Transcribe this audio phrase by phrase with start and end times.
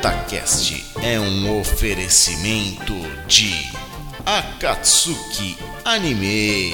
[0.00, 2.94] Otacast é um oferecimento
[3.26, 3.52] de
[4.24, 6.72] Akatsuki Anime.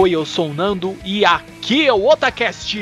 [0.00, 2.78] Oi, eu sou o Nando e aqui é o Otacast.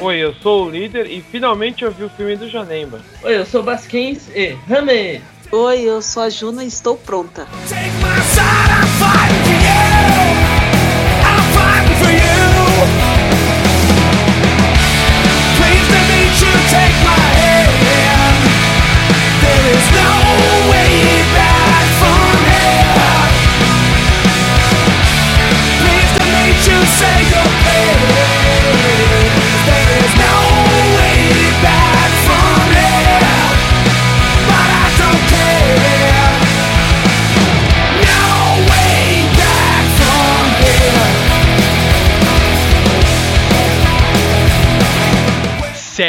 [0.00, 3.02] Oi, eu sou o líder e finalmente eu vi o filme do Janemba.
[3.22, 5.20] Oi, eu sou o Basquens e Rame!
[5.52, 7.46] Oi, eu sou a Juna e estou pronta.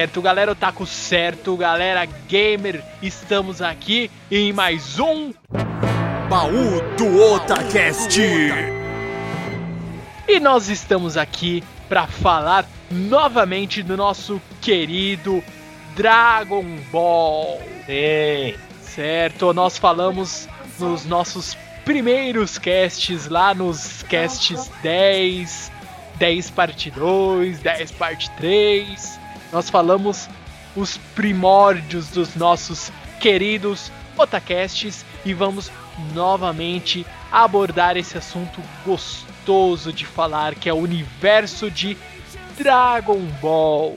[0.09, 5.31] Certo, galera, otaku certo, galera gamer, estamos aqui em mais um
[6.28, 8.19] Baú do Otacast.
[10.28, 15.44] e nós estamos aqui para falar novamente do nosso querido
[15.96, 17.62] Dragon Ball.
[17.86, 18.56] Sim.
[18.81, 20.50] Certo, nós falamos
[20.80, 21.56] nos nossos
[21.86, 25.72] primeiros casts, lá nos casts 10,
[26.18, 29.19] 10 parte 2, 10 parte 3.
[29.52, 30.30] Nós falamos
[30.76, 35.72] os primórdios dos nossos queridos otacasts e vamos
[36.14, 41.98] novamente abordar esse assunto gostoso de falar, que é o universo de
[42.58, 43.96] Dragon Ball.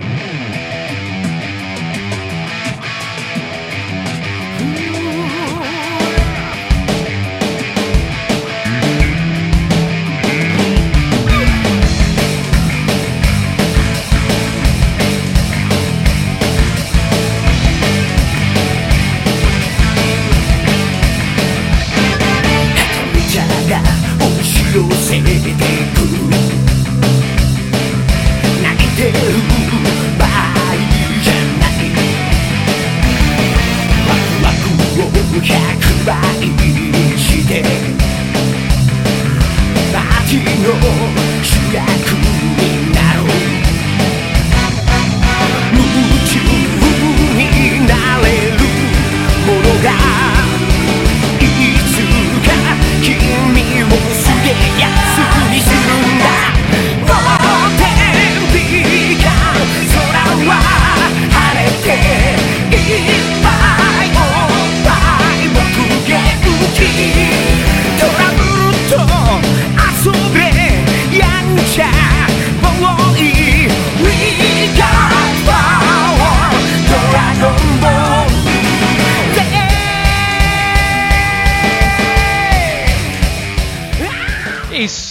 [25.12, 25.44] 泣いて
[29.04, 29.18] る
[30.18, 30.26] 場合
[31.22, 31.84] じゃない
[34.08, 34.64] ワクワク
[35.00, 35.12] を
[35.42, 35.52] 100
[36.06, 36.16] 倍
[37.18, 37.50] して
[39.92, 40.72] パーティーの
[41.44, 41.84] 主役
[42.16, 42.58] に
[42.94, 43.26] なろう
[45.74, 45.84] 夢
[46.24, 46.32] 中
[47.36, 47.40] に
[47.86, 48.64] なれる
[49.46, 49.86] ものが
[51.38, 51.44] い
[51.84, 52.00] つ
[52.48, 52.50] か
[53.02, 53.12] 君
[53.82, 53.86] を
[54.42, 56.51] でくにするんだ。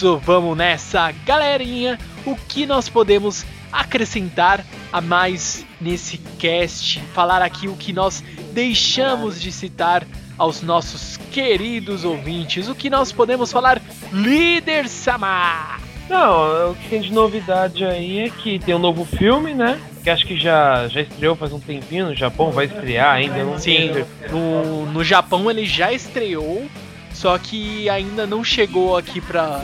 [0.02, 2.00] Isso, vamos nessa, galerinha.
[2.26, 7.00] O que nós podemos acrescentar a mais nesse cast?
[7.14, 10.04] Falar aqui o que nós deixamos de citar
[10.40, 12.68] aos nossos queridos ouvintes.
[12.68, 13.80] O que nós podemos falar,
[14.12, 15.80] líder Samar?
[16.10, 19.80] Não, o que tem de novidade aí é que tem um novo filme, né?
[20.02, 23.60] Que acho que já, já estreou faz um tempinho no Japão, vai estrear ainda, não
[23.60, 23.92] Sim,
[24.32, 26.66] no, no Japão ele já estreou,
[27.14, 29.64] só que ainda não chegou aqui para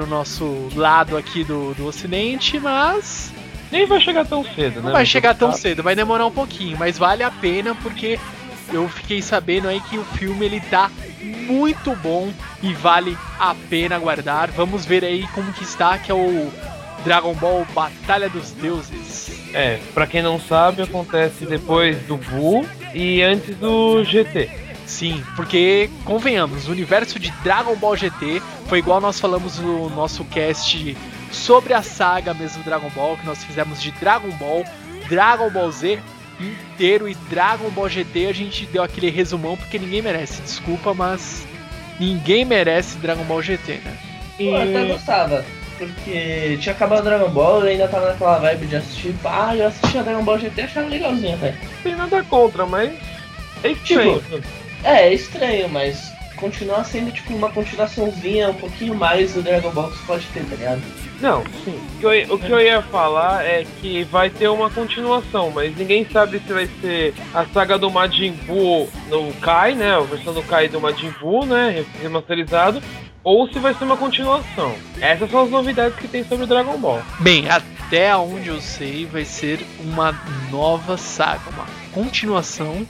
[0.00, 3.32] o nosso lado aqui do, do Ocidente, mas
[3.70, 4.82] Nem vai chegar tão cedo, né?
[4.82, 8.18] não vai chegar tão cedo, vai demorar um pouquinho, mas vale a pena porque
[8.72, 10.90] eu fiquei sabendo aí que o filme ele tá
[11.20, 12.32] muito bom
[12.62, 14.50] e vale a pena aguardar.
[14.52, 16.50] Vamos ver aí como que está, que é o
[17.04, 19.30] Dragon Ball Batalha dos Deuses.
[19.52, 24.63] É, pra quem não sabe, acontece depois do Buu e antes do GT.
[24.86, 30.24] Sim, porque, convenhamos, o universo de Dragon Ball GT foi igual nós falamos no nosso
[30.26, 30.96] cast
[31.32, 34.64] sobre a saga mesmo Dragon Ball, que nós fizemos de Dragon Ball,
[35.08, 35.98] Dragon Ball Z
[36.40, 41.46] inteiro e Dragon Ball GT a gente deu aquele resumão porque ninguém merece, desculpa, mas
[41.98, 43.96] ninguém merece Dragon Ball GT, né?
[44.38, 44.46] E...
[44.48, 45.44] Eu até gostava,
[45.78, 49.14] porque tinha acabado o Dragon Ball e ainda tava naquela vibe de assistir.
[49.24, 51.52] Ah, eu assisti a Dragon Ball GT e achava legalzinho até.
[51.52, 52.92] Não tem nada contra, mas.
[53.62, 54.20] É estranho.
[54.20, 59.70] Tipo, é, é estranho, mas continua sendo tipo uma continuaçãozinha um pouquinho mais do Dragon
[59.70, 60.82] Ball que você pode ter, tá ligado?
[61.20, 61.80] Não, sim.
[61.96, 65.76] O que, eu, o que eu ia falar é que vai ter uma continuação, mas
[65.76, 69.94] ninguém sabe se vai ser a saga do Majin Buu no Kai, né?
[69.94, 71.84] A versão do Kai do Majin Buu, né?
[72.02, 72.82] Remasterizado.
[73.22, 74.74] Ou se vai ser uma continuação.
[75.00, 77.00] Essas são as novidades que tem sobre o Dragon Ball.
[77.20, 80.12] Bem, até onde eu sei, vai ser uma
[80.50, 81.64] nova saga, uma
[81.94, 82.86] continuação,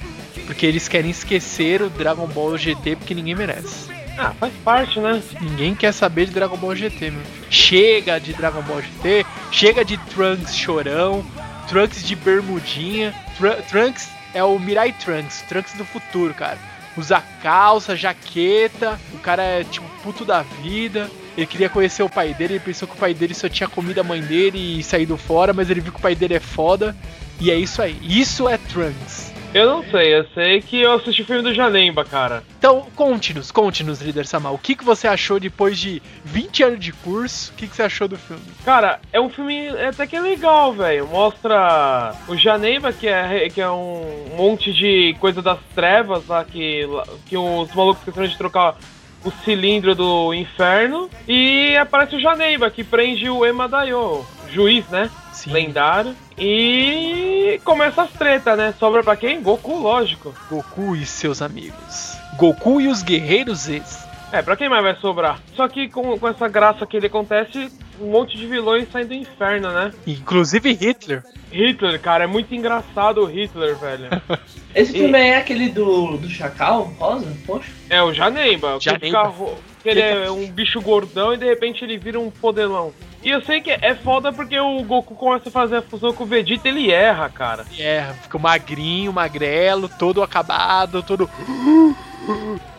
[0.47, 3.93] porque eles querem esquecer o Dragon Ball GT porque ninguém merece.
[4.17, 5.23] Ah, faz parte, né?
[5.41, 7.23] Ninguém quer saber de Dragon Ball GT, meu.
[7.51, 11.25] Chega de Dragon Ball GT, chega de Trunks chorão,
[11.69, 13.15] Trunks de bermudinha.
[13.37, 16.59] Tr Trunks é o Mirai Trunks, Trunks do futuro, cara.
[16.97, 21.11] Usa calça, jaqueta, o cara é tipo puto da vida.
[21.37, 24.00] Ele queria conhecer o pai dele, ele pensou que o pai dele só tinha comido
[24.00, 26.97] a mãe dele e saído fora, mas ele viu que o pai dele é foda.
[27.41, 27.97] E é isso aí.
[28.03, 29.35] Isso é Trunks.
[29.55, 32.43] Eu não sei, eu sei que eu assisti o filme do Janemba, cara.
[32.59, 34.55] Então, conte-nos, conte-nos, líder Samal.
[34.55, 37.53] O que, que você achou depois de 20 anos de curso?
[37.53, 38.43] O que, que você achou do filme?
[38.65, 41.07] Cara, é um filme até que é legal, velho.
[41.07, 46.89] Mostra o Janemba, que é, que é um monte de coisa das trevas lá, que,
[47.27, 48.77] que os malucos esqueceram de trocar
[49.25, 51.09] o cilindro do inferno.
[51.29, 55.09] E aparece o Janemba, que prende o Emadayo, juiz, né?
[55.33, 55.53] Sim.
[55.53, 56.17] lendário.
[56.39, 58.75] E começa as tretas, né?
[58.79, 59.41] Sobra pra quem?
[59.41, 60.35] Goku, lógico.
[60.51, 62.17] Goku e seus amigos.
[62.37, 64.05] Goku e os guerreiros ex.
[64.33, 65.41] É, pra quem mais vai sobrar?
[65.55, 67.71] Só que com, com essa graça que ele acontece,
[68.01, 69.93] um monte de vilões saem do inferno, né?
[70.05, 71.23] Inclusive Hitler.
[71.53, 74.09] Hitler, cara, é muito engraçado o Hitler, velho.
[74.75, 74.99] Esse e...
[74.99, 77.33] filme é aquele do, do Chacal, Rosa?
[77.47, 77.71] Poxa.
[77.89, 78.79] É, o Janemba.
[78.81, 79.33] Janemba.
[79.81, 82.93] Que ele é um bicho gordão e de repente ele vira um podelão.
[83.25, 86.25] E eu sei que é foda porque o Goku começa a fazer a fusão com
[86.25, 87.65] o Vegeta ele erra, cara.
[87.73, 91.29] Ele erra, fica magrinho, magrelo, todo acabado, todo.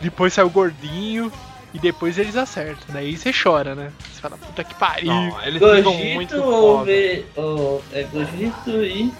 [0.00, 1.32] Depois sai o gordinho.
[1.74, 3.92] E depois eles acertam, daí você chora, né?
[4.10, 5.08] Você fala, puta que pariu.
[5.08, 7.26] Não, eles Gogito ficam muito ou, Ve...
[7.36, 9.12] ou é Gogito e.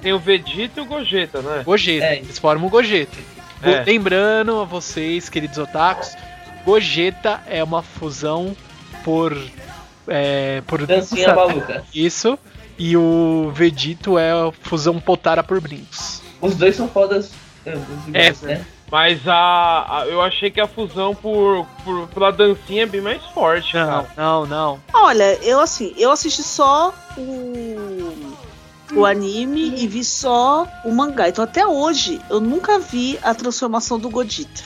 [0.00, 1.62] Tem o Vegeta e o Gogeta, né?
[1.62, 2.18] Gogeta, é.
[2.20, 3.18] eles formam o Gogeta.
[3.62, 3.84] É.
[3.84, 6.16] Lembrando a vocês, queridos otakus,
[6.64, 8.56] Gogeta é uma fusão
[9.04, 9.36] por
[10.10, 11.84] é, por Dancinha maluca.
[11.94, 12.38] Isso.
[12.76, 16.22] E o Vegito é a fusão Potara por Brinks.
[16.40, 17.30] Os dois são fodas.
[18.12, 18.66] É, né?
[18.90, 23.22] Mas a, a, eu achei que a fusão por, por pela dancinha é bem mais
[23.26, 23.74] forte.
[23.76, 24.08] Não, cara.
[24.16, 24.80] não, não.
[24.92, 28.36] Olha, eu assim, eu assisti só o
[28.92, 31.28] o anime e vi só o mangá.
[31.28, 34.62] Então até hoje eu nunca vi a transformação do Godita.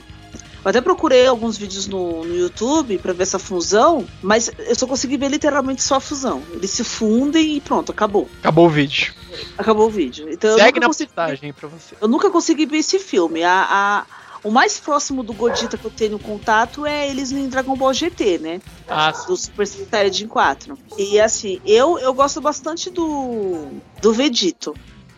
[0.65, 4.87] Eu até procurei alguns vídeos no, no YouTube para ver essa fusão, mas eu só
[4.87, 6.43] consegui ver literalmente só a fusão.
[6.53, 8.29] Eles se fundem e pronto, acabou.
[8.41, 9.13] Acabou o vídeo.
[9.59, 10.27] Acabou o vídeo.
[10.31, 11.09] Então, Segue na consegui...
[11.09, 11.95] postagem pra você.
[12.01, 13.43] Eu nunca consegui ver esse filme.
[13.43, 14.07] A, a,
[14.43, 18.39] o mais próximo do Godita que eu tenho contato é eles em Dragon Ball GT,
[18.39, 18.61] né?
[18.89, 20.79] Ah, do Super Saiyajin 4.
[20.97, 23.69] E assim, eu, eu gosto bastante do,
[24.01, 24.75] do Vegito.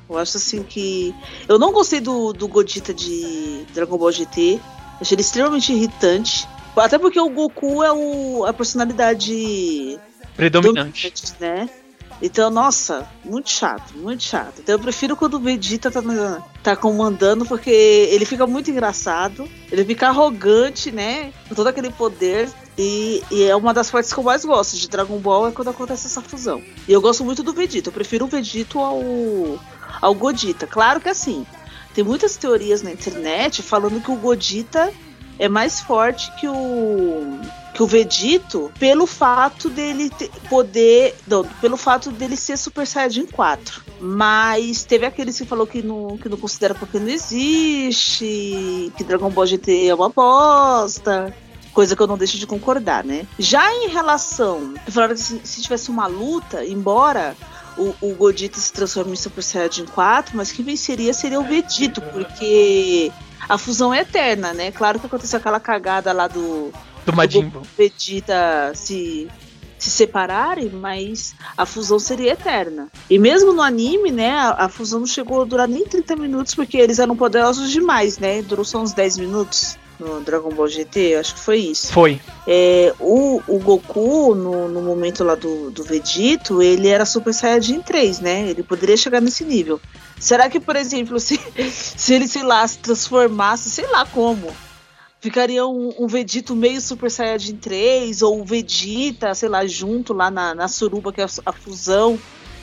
[0.09, 1.15] Eu acho assim que.
[1.49, 4.61] Eu não gostei do, do Godita de Dragon Ball GT.
[5.01, 6.49] Achei ele extremamente irritante.
[6.77, 9.99] Até porque o Goku é o, a personalidade
[10.37, 11.69] predominante, né?
[12.21, 14.61] Então, nossa, muito chato, muito chato.
[14.61, 16.01] Então eu prefiro quando o Vegeta tá,
[16.63, 21.33] tá comandando, porque ele fica muito engraçado, ele fica arrogante, né?
[21.49, 22.49] Com todo aquele poder.
[22.79, 25.69] E, e, é uma das partes que eu mais gosto de Dragon Ball é quando
[25.69, 26.63] acontece essa fusão.
[26.87, 29.03] E eu gosto muito do Vegeta, eu prefiro o Vegeta ao,
[30.01, 30.67] ao Godita.
[30.67, 31.47] Claro que assim,
[31.97, 34.93] tem muitas teorias na internet falando que o Godita
[35.39, 37.41] é mais forte que o
[37.73, 40.11] que o Vegito pelo fato dele
[40.49, 43.83] poder, não, pelo fato dele ser Super Saiyajin 4.
[44.01, 49.31] Mas teve aqueles que falou que não, que não considera porque não existe, que Dragon
[49.31, 51.35] Ball GT é uma bosta
[51.73, 53.27] coisa que eu não deixo de concordar, né?
[53.39, 57.37] Já em relação, falaram que se, se tivesse uma luta, embora
[57.77, 62.01] o, o Godito se transforma em Super Saiyajin 4, mas quem venceria seria o Vegito,
[62.01, 63.13] porque
[63.49, 64.71] a fusão é eterna, né?
[64.71, 66.73] Claro que aconteceu aquela cagada lá do.
[67.05, 67.63] Do Majin Buu.
[67.77, 69.29] Vegeta se
[69.79, 72.89] se separarem, mas a fusão seria eterna.
[73.11, 76.55] E mesmo no anime, né, a, a fusão não chegou a durar nem 30 minutos,
[76.55, 78.41] porque eles eram poderosos demais, né?
[78.43, 81.93] Durou só uns 10 minutos no Dragon Ball GT, acho que foi isso.
[81.93, 82.21] Foi.
[82.47, 87.81] É, o, o Goku, no, no momento lá do, do Vegito, ele era Super Saiyajin
[87.81, 88.49] 3, né?
[88.49, 89.81] Ele poderia chegar nesse nível.
[90.19, 94.53] Será que, por exemplo, se, se ele, sei lá, se transformasse, sei lá como,
[95.21, 100.31] ficaria um, um Vegito meio Super Saiyajin 3, ou o Vegeta, sei lá, junto lá
[100.31, 102.19] na, na Suruba, que é a, a fusão.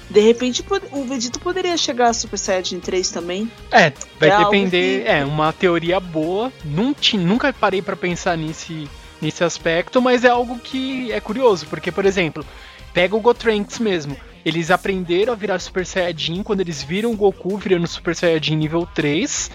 [0.10, 3.50] De repente, o Vegito poderia chegar a Super Saiyajin 3 também.
[3.72, 5.04] É, vai é depender.
[5.04, 5.10] Que...
[5.10, 6.52] É, uma teoria boa.
[6.64, 8.88] Nunca, nunca parei para pensar nesse,
[9.22, 12.46] nesse aspecto, mas é algo que é curioso, porque, por exemplo,
[12.94, 14.16] pega o Gotranks mesmo.
[14.46, 18.88] Eles aprenderam a virar Super Saiyajin quando eles viram o Goku virando Super Saiyajin nível
[18.94, 19.50] 3.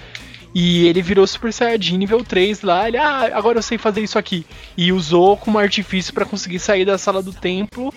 [0.54, 2.88] E ele virou Super Saiyajin nível 3 lá.
[2.88, 4.46] Ele, ah, agora eu sei fazer isso aqui.
[4.76, 7.92] E usou como artifício para conseguir sair da sala do templo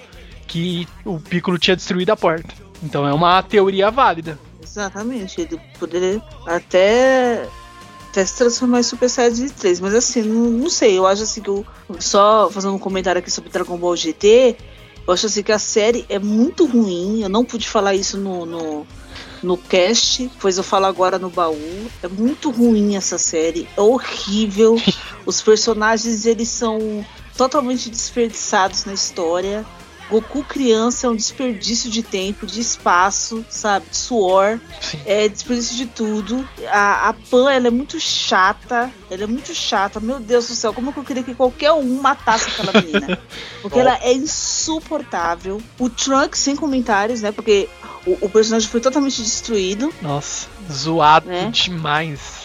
[0.52, 2.54] que o Piccolo tinha destruído a porta.
[2.84, 4.38] Então é uma teoria válida.
[4.62, 7.48] Exatamente, ele poderia até,
[8.10, 11.42] até se transformar em Super Saiyajin 3, mas assim, não, não sei, eu acho assim
[11.42, 11.66] que eu,
[12.00, 14.58] só fazendo um comentário aqui sobre Dragon Ball GT,
[15.08, 18.46] eu acho assim que a série é muito ruim, eu não pude falar isso no,
[18.46, 18.88] no,
[19.42, 21.88] no cast, pois eu falo agora no baú.
[22.04, 24.76] É muito ruim essa série, é horrível.
[25.26, 27.06] Os personagens eles são
[27.36, 29.66] totalmente desperdiçados na história.
[30.12, 33.86] Goku criança é um desperdício de tempo, de espaço, sabe?
[33.90, 34.60] De suor.
[34.82, 35.00] Sim.
[35.06, 36.46] É desperdício de tudo.
[36.68, 38.92] A, a Pan, ela é muito chata.
[39.10, 40.02] Ela é muito chata.
[40.02, 43.18] Meu Deus do céu, como eu queria que qualquer um matasse aquela menina.
[43.64, 45.62] Porque ela é insuportável.
[45.80, 47.32] O Trunks, sem comentários, né?
[47.32, 47.70] Porque
[48.06, 49.94] o, o personagem foi totalmente destruído.
[50.02, 51.50] Nossa, zoado né?
[51.54, 52.41] demais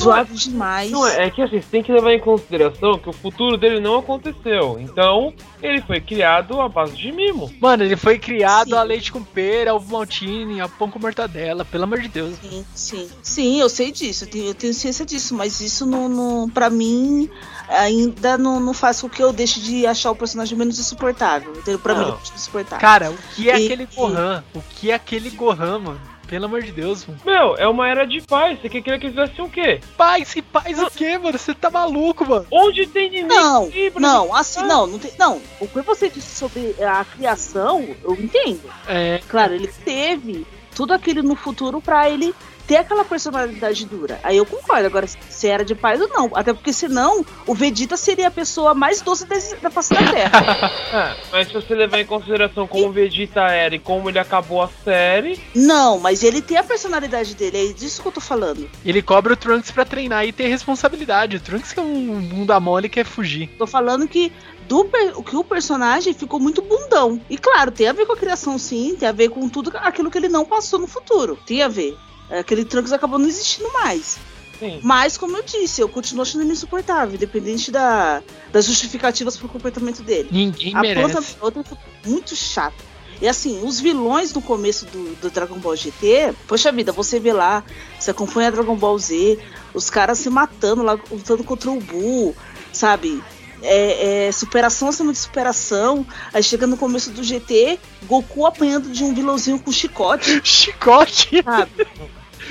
[0.00, 0.90] zoado demais.
[0.90, 3.98] Não, é, que assim, você tem que levar em consideração que o futuro dele não
[3.98, 4.78] aconteceu.
[4.80, 5.32] Então,
[5.62, 7.52] ele foi criado à base de mimo.
[7.60, 8.76] Mano, ele foi criado sim.
[8.76, 12.36] a leite com pera, ovo maltine, a pão com mortadela, pelo amor de Deus.
[12.40, 13.10] Sim, sim.
[13.22, 16.70] Sim, eu sei disso, eu tenho, eu tenho ciência disso, mas isso não, não pra
[16.70, 17.28] mim
[17.68, 21.52] ainda não, não faz com que eu deixe de achar o personagem menos insuportável.
[21.52, 21.78] Entendeu?
[21.78, 22.06] Pra não.
[22.06, 22.80] mim, é insuportável.
[22.80, 24.44] Cara, o que é e, aquele Gohan?
[24.54, 24.58] E...
[24.58, 26.13] O que é aquele Gohan, mano?
[26.34, 27.20] Pelo amor de Deus, mano.
[27.24, 28.58] Meu, é uma era de paz.
[28.58, 29.80] Você queria que eles fizessem o quê?
[29.96, 31.38] Paz e paz o quê, mano?
[31.38, 32.44] Você tá maluco, mano?
[32.50, 33.32] Onde tem inimigo?
[33.32, 34.64] Não, não, assim, ah.
[34.64, 35.12] não, não tem.
[35.16, 38.62] Não, o que você disse sobre a criação, eu entendo.
[38.88, 39.20] É.
[39.28, 42.34] Claro, ele teve tudo aquilo no futuro para ele
[42.66, 44.18] ter aquela personalidade dura.
[44.22, 44.86] Aí eu concordo.
[44.86, 46.30] Agora, se era de paz ou não.
[46.34, 50.72] Até porque senão o Vegeta seria a pessoa mais doce desse, da face da Terra.
[50.92, 52.88] é, mas se você levar em consideração como e...
[52.88, 55.40] o Vegeta era e como ele acabou a série.
[55.54, 58.68] Não, mas ele tem a personalidade dele, é disso que eu tô falando.
[58.84, 61.36] Ele cobra o Trunks para treinar e ter responsabilidade.
[61.36, 63.48] O Trunks que é um bunda mole quer fugir.
[63.58, 64.32] Tô falando que
[64.68, 64.84] do
[65.22, 67.20] que o personagem ficou muito bundão.
[67.28, 70.10] E claro, tem a ver com a criação, sim, tem a ver com tudo aquilo
[70.10, 71.38] que ele não passou no futuro.
[71.46, 71.96] Tem a ver.
[72.28, 74.18] É, aquele Trunks acabou não existindo mais.
[74.58, 74.80] Sim.
[74.82, 80.02] Mas, como eu disse, eu continuo achando ele insuportável, independente da, das justificativas pro comportamento
[80.02, 80.28] dele.
[80.30, 81.34] Ninguém a merece.
[81.34, 82.94] Planta é muito chata.
[83.20, 87.32] E assim, os vilões no começo do, do, Dragon Ball GT, poxa vida, você vê
[87.32, 87.64] lá,
[87.98, 89.38] você acompanha Dragon Ball Z,
[89.72, 92.34] os caras se matando lá, lutando contra o Buu,
[92.72, 93.22] sabe?
[93.66, 96.06] É, é, superação acima de superação.
[96.32, 100.40] Aí chega no começo do GT, Goku apanhando de um vilãozinho com chicote.
[100.44, 101.42] chicote?
[101.42, 101.86] Sabe?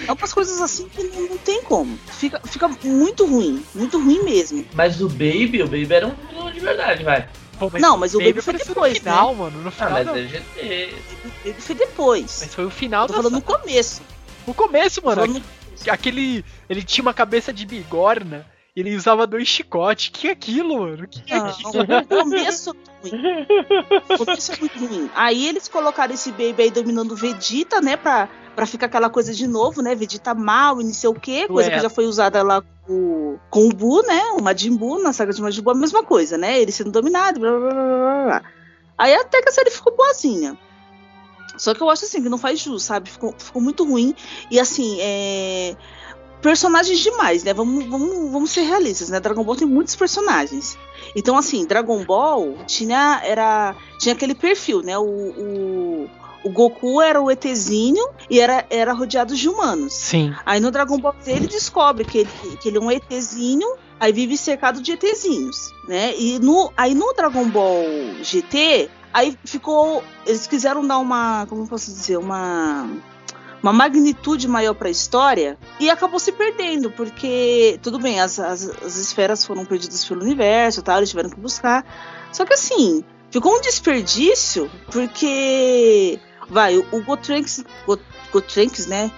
[0.07, 1.97] É umas coisas assim que não, não, tem como.
[2.07, 3.63] Fica, fica muito ruim.
[3.73, 4.65] Muito ruim mesmo.
[4.73, 7.29] Mas o Baby, o Baby era um vilão de verdade, vai.
[7.59, 9.39] Pô, mas não, mas o Baby, Baby foi depois, no final, né?
[9.39, 9.61] mano.
[9.61, 10.15] No ah, final, ah, mas não.
[10.15, 10.95] é GT.
[11.23, 12.39] O Baby foi depois.
[12.41, 14.01] Mas foi o final Tô falando no começo.
[14.45, 15.41] No começo, mano.
[15.87, 16.43] Aquele.
[16.69, 20.09] Ele tinha uma cabeça de bigorna ele usava dois chicotes.
[20.09, 21.07] Que é aquilo, mano?
[21.07, 21.83] Que é aquilo?
[21.83, 23.47] O começo é ruim.
[24.09, 25.09] O começo é muito ruim.
[25.13, 27.95] Aí eles colocaram esse baby aí dominando o Vegeta, né?
[27.95, 29.93] Pra, pra ficar aquela coisa de novo, né?
[29.93, 31.47] Vegeta mal e não sei o quê.
[31.47, 31.75] Coisa Ué.
[31.75, 34.23] que já foi usada lá com, com o Bu, né?
[34.37, 36.59] O Majin Buu, na saga de Majin Buu, a mesma coisa, né?
[36.59, 38.43] Ele sendo dominado, blá blá blá blá.
[38.97, 40.57] Aí até que a série ficou boazinha.
[41.57, 43.11] Só que eu acho assim que não faz jus, sabe?
[43.11, 44.15] Ficou, ficou muito ruim.
[44.49, 45.75] E assim, é
[46.43, 47.53] personagens demais, né?
[47.53, 49.19] Vamos, vamos, vamos ser realistas, né?
[49.19, 50.77] Dragon Ball tem muitos personagens.
[51.15, 54.97] Então, assim, Dragon Ball tinha, era, tinha aquele perfil, né?
[54.97, 56.09] O, o,
[56.43, 59.93] o Goku era o ETzinho e era, era rodeado de humanos.
[59.93, 60.33] Sim.
[60.45, 64.11] Aí no Dragon Ball Z ele descobre que ele, que ele é um ETzinho, aí
[64.11, 66.13] vive cercado de ETzinhos, né?
[66.17, 67.85] E no, aí no Dragon Ball
[68.21, 70.03] GT, aí ficou.
[70.25, 71.45] Eles quiseram dar uma.
[71.47, 72.17] Como eu posso dizer?
[72.17, 72.89] Uma
[73.63, 78.67] uma magnitude maior para a história e acabou se perdendo, porque tudo bem, as, as,
[78.83, 81.83] as esferas foram perdidas pelo universo, tal, eles tiveram que buscar.
[82.31, 86.19] Só que assim, ficou um desperdício, porque.
[86.49, 87.97] Vai, o, o Gotranks, Go-
[88.31, 89.09] Gotranks, né?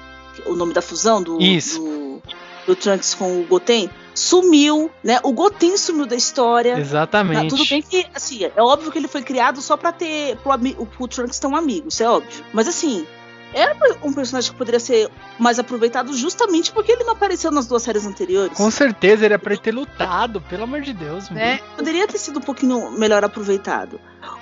[0.45, 1.79] O nome da fusão do, Isso.
[1.79, 2.21] do,
[2.67, 5.19] do Trunks com o Goten, sumiu, né?
[5.23, 6.75] O Goten sumiu da história.
[6.75, 7.47] Tá, Exatamente.
[7.49, 10.37] tudo bem que, assim, é óbvio que ele foi criado só pra ter.
[10.37, 12.43] pro, o- pro Trunks um amigo, isso é óbvio.
[12.53, 13.07] Mas assim,
[13.55, 15.09] era um personagem que poderia ser
[15.39, 18.55] mais aproveitado justamente porque ele não apareceu nas duas séries anteriores.
[18.55, 21.39] Com certeza ele é pra ele ter lutado, pelo amor de Deus, mano.
[21.39, 21.59] né?
[21.77, 24.00] Poderia ter sido um pouquinho melhor aproveitado.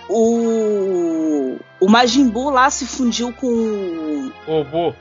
[0.10, 1.58] O.
[1.79, 4.32] O Majin Buu lá se fundiu com.
[4.48, 4.93] Ô, vô.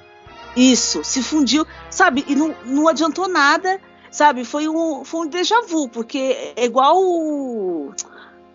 [0.54, 2.22] Isso, se fundiu, sabe?
[2.28, 4.44] E não, não adiantou nada, sabe?
[4.44, 7.92] Foi um, foi um déjà vu, porque é igual o.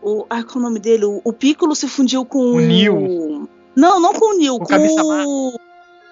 [0.04, 1.06] o ah, qual é o nome dele?
[1.06, 2.96] O, o Piccolo se fundiu com O Neo.
[3.78, 5.24] Não, não com o Neo, O com Kami-sama.
[5.28, 5.60] o.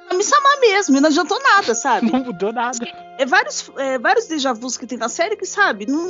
[0.08, 2.10] Kami-sama mesmo, e não adiantou nada, sabe?
[2.14, 2.78] Não mudou nada.
[3.18, 6.08] É vários, é, vários déjà vus que tem na série que, sabe, não.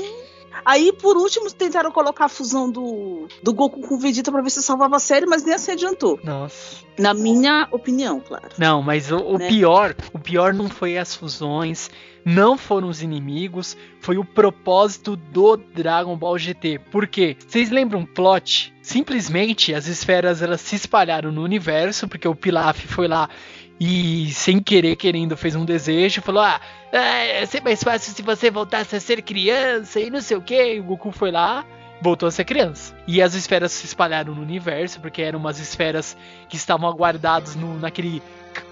[0.63, 4.49] Aí, por último, tentaram colocar a fusão do, do Goku com o Vegeta pra ver
[4.49, 6.19] se salvava a série, mas nem assim adiantou.
[6.23, 6.77] Nossa.
[6.97, 8.49] Na minha opinião, claro.
[8.57, 9.47] Não, mas o, o Né?
[9.49, 11.89] pior, o pior não foi as fusões,
[12.23, 16.79] não foram os inimigos, foi o propósito do Dragon Ball GT.
[16.89, 17.35] Por quê?
[17.45, 18.73] Vocês lembram o plot?
[18.81, 23.29] Simplesmente as esferas elas se espalharam no universo, porque o Pilaf foi lá
[23.79, 26.59] e sem querer querendo fez um desejo, falou: "Ah,
[26.91, 30.41] é, ia ser mais fácil se você voltasse a ser criança e não sei o
[30.41, 30.79] que".
[30.79, 31.65] O Goku foi lá,
[32.01, 32.95] voltou a ser criança.
[33.07, 36.15] E as esferas se espalharam no universo, porque eram umas esferas
[36.47, 38.21] que estavam aguardadas no, naquele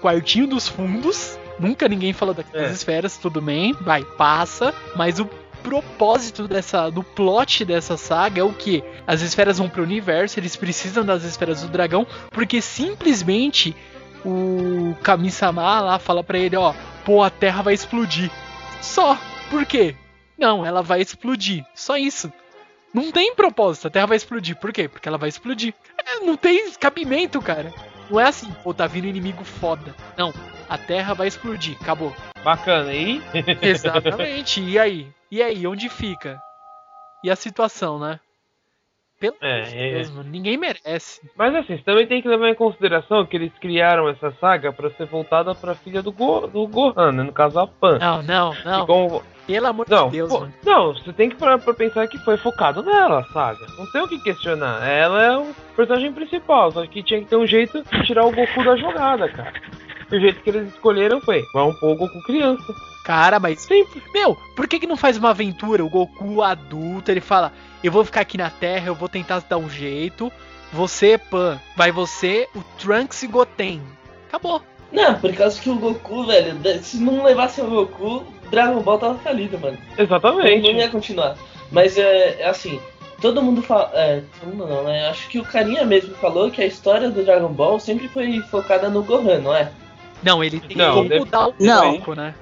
[0.00, 1.38] quartinho dos fundos.
[1.58, 2.72] Nunca ninguém falou daquelas É.
[2.72, 4.74] esferas, tudo bem, vai, passa.
[4.96, 5.28] Mas o
[5.62, 8.82] propósito dessa, do plot dessa saga é o que?
[9.06, 13.74] As esferas vão pro universo, eles precisam das esferas do dragão, porque simplesmente
[14.24, 18.30] o Kami-sama lá fala pra ele, ó, pô, a Terra vai explodir.
[18.80, 19.18] Só.
[19.50, 19.94] Por quê?
[20.38, 21.64] Não, ela vai explodir.
[21.74, 22.32] Só isso.
[22.92, 24.56] Não tem propósito, a Terra vai explodir.
[24.56, 24.88] Por quê?
[24.88, 25.74] Porque ela vai explodir.
[25.98, 27.72] É, não tem cabimento, cara.
[28.10, 29.94] Não é assim, pô, tá vindo inimigo foda.
[30.16, 30.32] Não,
[30.68, 31.76] a Terra vai explodir.
[31.80, 32.14] Acabou.
[32.44, 33.22] Bacana, e?
[33.62, 34.60] Exatamente.
[34.60, 35.08] E aí?
[35.30, 36.38] E aí, onde fica?
[37.24, 38.20] E a situação, né?
[39.32, 41.20] Pelo É, Deus, mano, ninguém merece.
[41.36, 44.90] Mas assim, você também tem que levar em consideração que eles criaram essa saga pra
[44.90, 47.22] ser voltada pra filha do, Go, do Gohan, né?
[47.22, 47.98] No caso, a Pan.
[47.98, 48.86] Não, não, não.
[48.86, 52.16] como- Pelo amor Não, de Deus, pô, não, você tem que parar pra pensar que
[52.24, 53.66] foi focado nela, a saga.
[53.78, 54.82] Não tem o que questionar.
[54.88, 58.32] Ela é o personagem principal, só que tinha que ter um jeito de tirar o
[58.32, 59.52] Goku da jogada, cara.
[60.10, 62.72] E o jeito que eles escolheram foi, vamos pôr o Goku criança.
[63.04, 63.60] Cara, mas.
[63.60, 64.02] Sempre.
[64.12, 65.84] Meu, por que, que não faz uma aventura?
[65.84, 69.58] O Goku adulto, ele fala: Eu vou ficar aqui na Terra, eu vou tentar dar
[69.58, 70.32] um jeito.
[70.72, 73.80] Você, Pan, vai você, o Trunks e Goten.
[74.26, 74.60] Acabou.
[74.90, 79.18] Não, por causa que o Goku, velho, se não levasse o Goku, Dragon Ball tava
[79.18, 79.76] falido, mano.
[79.96, 80.70] Não Exatamente.
[80.72, 81.36] ia continuar.
[81.70, 82.80] Mas é, é assim,
[83.20, 83.90] todo mundo fala.
[83.94, 85.08] É, todo mundo não, né?
[85.08, 88.88] Acho que o carinha mesmo falou que a história do Dragon Ball sempre foi focada
[88.88, 89.70] no Gohan, não é?
[90.22, 91.94] Não, ele tentou Não, deve- mudar o Não.
[91.98, 92.34] foco, né?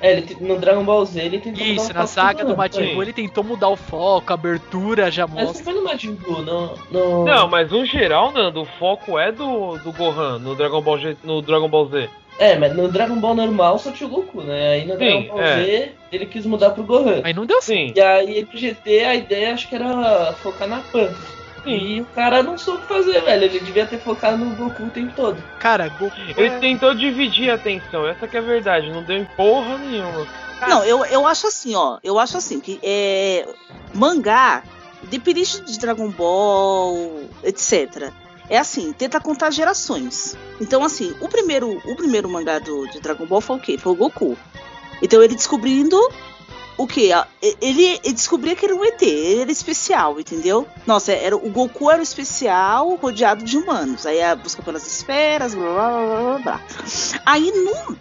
[0.00, 2.56] É, ele, no Dragon Ball Z ele tentou Isso, mudar o na foco saga do
[2.56, 2.94] Majin.
[2.94, 5.64] Buu ele tentou mudar o foco, a abertura já Mas não mostra.
[5.64, 7.24] foi no Majin Buu, no, no...
[7.24, 11.16] Não, mas no geral, Nando, o foco é do, do Gohan no Dragon Ball G,
[11.24, 12.10] no Dragon Ball Z.
[12.38, 14.72] É, mas no Dragon Ball normal só tinha o Goku, né?
[14.72, 15.64] Aí no Dragon Ball é.
[15.64, 17.22] Z ele quis mudar pro Gohan.
[17.24, 17.78] Aí não deu certo.
[17.78, 17.92] Sim.
[17.96, 21.08] E aí pro GT a ideia acho que era focar na Pan.
[21.66, 21.76] Sim.
[21.76, 23.44] E o cara não soube fazer, velho.
[23.44, 25.42] Ele devia ter focado no Goku o tempo todo.
[25.58, 26.16] Cara, Goku.
[26.36, 29.76] Ele é- tentou dividir a atenção, essa que é a verdade, não deu em porra
[29.78, 30.26] nenhuma.
[30.66, 31.98] Não, eu, eu acho assim, ó.
[32.02, 33.46] Eu acho assim que é,
[33.92, 34.62] mangá,
[35.04, 38.10] independente de Dragon Ball, etc.
[38.48, 40.36] É assim, tenta contar gerações.
[40.60, 43.76] Então, assim, o primeiro, o primeiro mangá do, de Dragon Ball foi o quê?
[43.76, 44.38] Foi o Goku.
[45.02, 45.98] Então ele descobrindo
[46.76, 47.10] o quê?
[47.14, 50.66] Ah, e- Ele, descobria que era um ET, ele era especial, entendeu?
[50.86, 54.06] Nossa, era, o Goku era o especial rodeado de humanos.
[54.06, 56.60] Aí a busca pelas esferas, blá blá blá blá blá.
[57.24, 57.96] Aí no,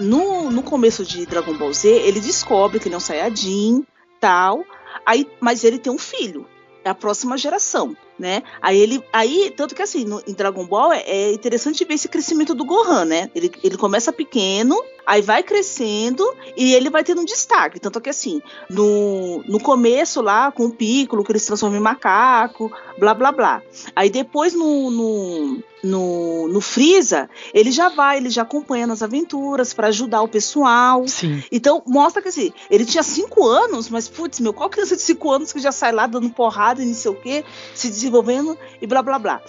[0.00, 3.84] no, no começo de Dragon Ball Z, ele descobre que ele é um Saiyajin,
[4.20, 4.64] tal.
[5.04, 6.46] Aí, mas ele tem um filho.
[6.84, 8.42] É a próxima geração, né?
[8.60, 9.02] Aí ele.
[9.12, 12.64] Aí, tanto que assim, no, em Dragon Ball é, é interessante ver esse crescimento do
[12.64, 13.30] Gohan, né?
[13.34, 14.76] Ele, ele começa pequeno,
[15.06, 16.24] aí vai crescendo
[16.56, 17.80] e ele vai tendo um destaque.
[17.80, 21.80] Tanto que assim, no, no começo lá, com o Piccolo, que ele se transforma em
[21.80, 23.62] macaco, blá blá blá.
[23.94, 29.72] Aí depois no, no, no, no Freeza, ele já vai, ele já acompanha nas aventuras
[29.72, 31.06] pra ajudar o pessoal.
[31.06, 31.42] Sim.
[31.50, 35.30] Então, mostra que assim, ele tinha cinco anos, mas putz, meu, qual criança de cinco
[35.30, 38.86] anos que já sai lá dando porrada e não sei o quê, se desenvolvendo e
[38.86, 39.40] blá blá blá.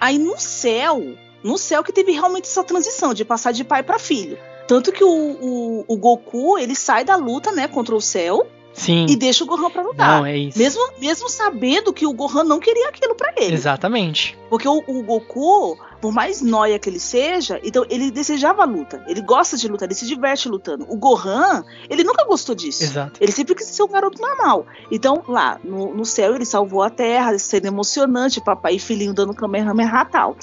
[0.00, 3.98] Aí no céu, no céu que teve realmente essa transição de passar de pai pra
[3.98, 4.38] filho.
[4.66, 9.06] Tanto que o, o, o Goku, ele sai da luta, né, contra o céu, Sim.
[9.08, 10.18] e deixa o Gohan pra lutar.
[10.18, 10.58] Não, é isso.
[10.58, 13.54] Mesmo, mesmo sabendo que o Gohan não queria aquilo pra ele.
[13.54, 14.36] Exatamente.
[14.50, 19.02] Porque o, o Goku, por mais noia que ele seja, então ele desejava a luta.
[19.08, 20.86] Ele gosta de lutar, ele se diverte lutando.
[20.88, 22.84] O Gohan, ele nunca gostou disso.
[22.84, 23.18] Exato.
[23.20, 24.66] Ele sempre quis ser um garoto normal.
[24.88, 29.34] Então, lá no, no céu, ele salvou a Terra, sendo emocionante, papai e filhinho dando
[29.34, 30.36] Kamehameha e tal.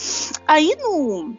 [0.45, 1.33] Aí no,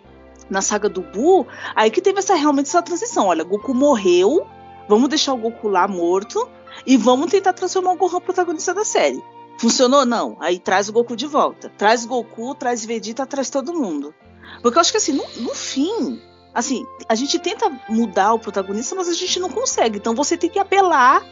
[0.48, 3.26] na saga do Buu, aí que teve essa realmente essa transição.
[3.26, 4.46] Olha, Goku morreu,
[4.88, 6.48] vamos deixar o Goku lá morto
[6.86, 9.22] e vamos tentar transformar o Gohan protagonista da série.
[9.58, 10.04] Funcionou?
[10.04, 10.36] Não.
[10.40, 11.70] Aí traz o Goku de volta.
[11.76, 14.14] Traz Goku, traz Vegeta, traz todo mundo.
[14.62, 16.20] Porque eu acho que assim, no, no fim,
[16.52, 19.98] assim, a gente tenta mudar o protagonista, mas a gente não consegue.
[19.98, 21.24] Então você tem que apelar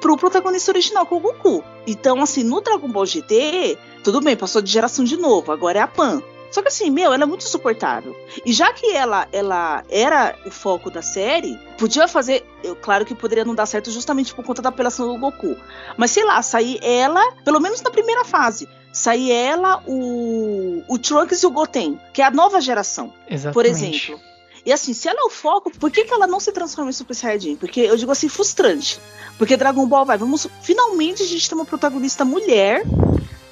[0.00, 1.62] pro protagonista original, que é o Goku.
[1.86, 5.82] Então, assim, no Dragon Ball GT, tudo bem, passou de geração de novo, agora é
[5.82, 6.22] a Pan.
[6.50, 8.16] Só que assim, meu, ela é muito insuportável.
[8.44, 12.44] E já que ela, ela era o foco da série, podia fazer.
[12.62, 15.56] Eu, claro que poderia não dar certo justamente por conta da apelação do Goku.
[15.96, 21.42] Mas sei lá, sair ela, pelo menos na primeira fase, sair ela, o, o Trunks
[21.42, 23.54] e o Goten, que é a nova geração, Exatamente.
[23.54, 24.20] por exemplo.
[24.64, 26.92] E assim, se ela é o foco, por que, que ela não se transforma em
[26.92, 27.56] Super Saiyajin?
[27.56, 29.00] Porque eu digo assim, frustrante.
[29.38, 30.46] Porque Dragon Ball vai, vamos.
[30.60, 32.82] Finalmente a gente tem uma protagonista mulher,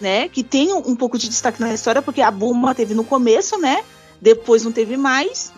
[0.00, 0.28] né?
[0.28, 3.82] Que tem um, pouco de destaque na história, porque a Bulma teve no começo, né?
[4.20, 5.52] Depois não teve mais.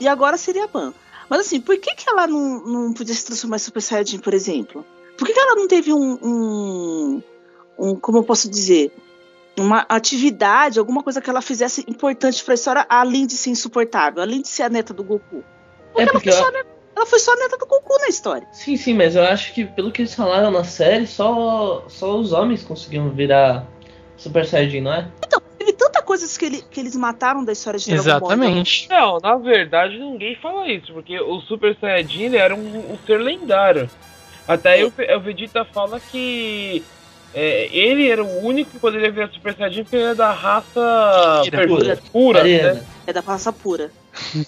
[0.00, 0.92] E agora seria a Ban.
[1.28, 4.34] Mas assim, por que, que ela não, não podia se transformar em Super Saiyajin, por
[4.34, 4.84] exemplo?
[5.16, 7.22] Por que, que ela não teve um, um,
[7.78, 7.94] um.
[7.96, 8.92] Como eu posso dizer?
[9.56, 14.42] Uma atividade, alguma coisa que ela fizesse importante pra história, além de ser insuportável, além
[14.42, 15.44] de ser a neta do Goku.
[15.92, 17.66] Porque, É porque ela, foi eu- só, a neta- ela foi só a neta do
[17.66, 18.48] Goku na história.
[18.52, 22.32] Sim, sim, mas eu acho que pelo que eles falaram na série, só, só os
[22.32, 23.64] homens conseguiam virar
[24.16, 25.06] Super Saiyajin, não é?
[25.58, 28.32] Teve tanta coisas que, ele- que eles mataram da história de Dragon Ball.
[28.32, 28.88] então- Exatamente.
[28.90, 33.18] Não, na verdade ninguém fala isso, porque o Super Saiyajin ele era um, um ser
[33.18, 33.88] lendário.
[34.46, 36.84] Até aí o, o Vegeta fala que
[37.34, 41.42] é, ele era o único que poderia virar Super Saiyajin porque ele é da raça
[41.50, 41.66] Pura.
[41.66, 42.84] pura, pura né?
[43.06, 43.90] É da raça pura.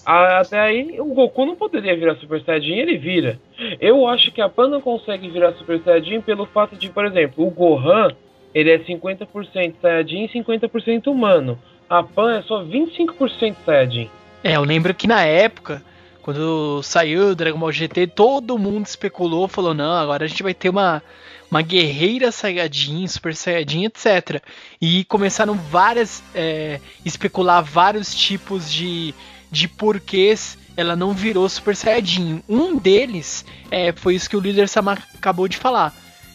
[0.05, 3.39] A- Até aí o Goku não poderia virar Super Saiyajin, ele vira.
[3.81, 7.45] Eu acho que a Pan não consegue virar Super Saiyajin pelo fato de, por exemplo,
[7.45, 8.09] o Gohan
[8.57, 11.59] ele é 50% Saiyajin e 50% humano.
[11.87, 14.09] A Pan é só 25% Saiyajin.
[14.43, 15.83] É, eu lembro que na época,
[16.23, 20.55] quando saiu o Dragon Ball GT, todo mundo especulou, falou, não, agora a gente vai
[20.55, 21.03] ter uma,
[21.51, 24.41] uma guerreira Saiyajin, Super Saiyajin, etc.
[24.81, 29.13] E começaram várias, é, especular vários tipos de,
[29.51, 32.41] de porquês ela não virou Super Saiyajin.
[32.49, 35.93] Um deles é, foi isso que o líder Sama acabou de falar.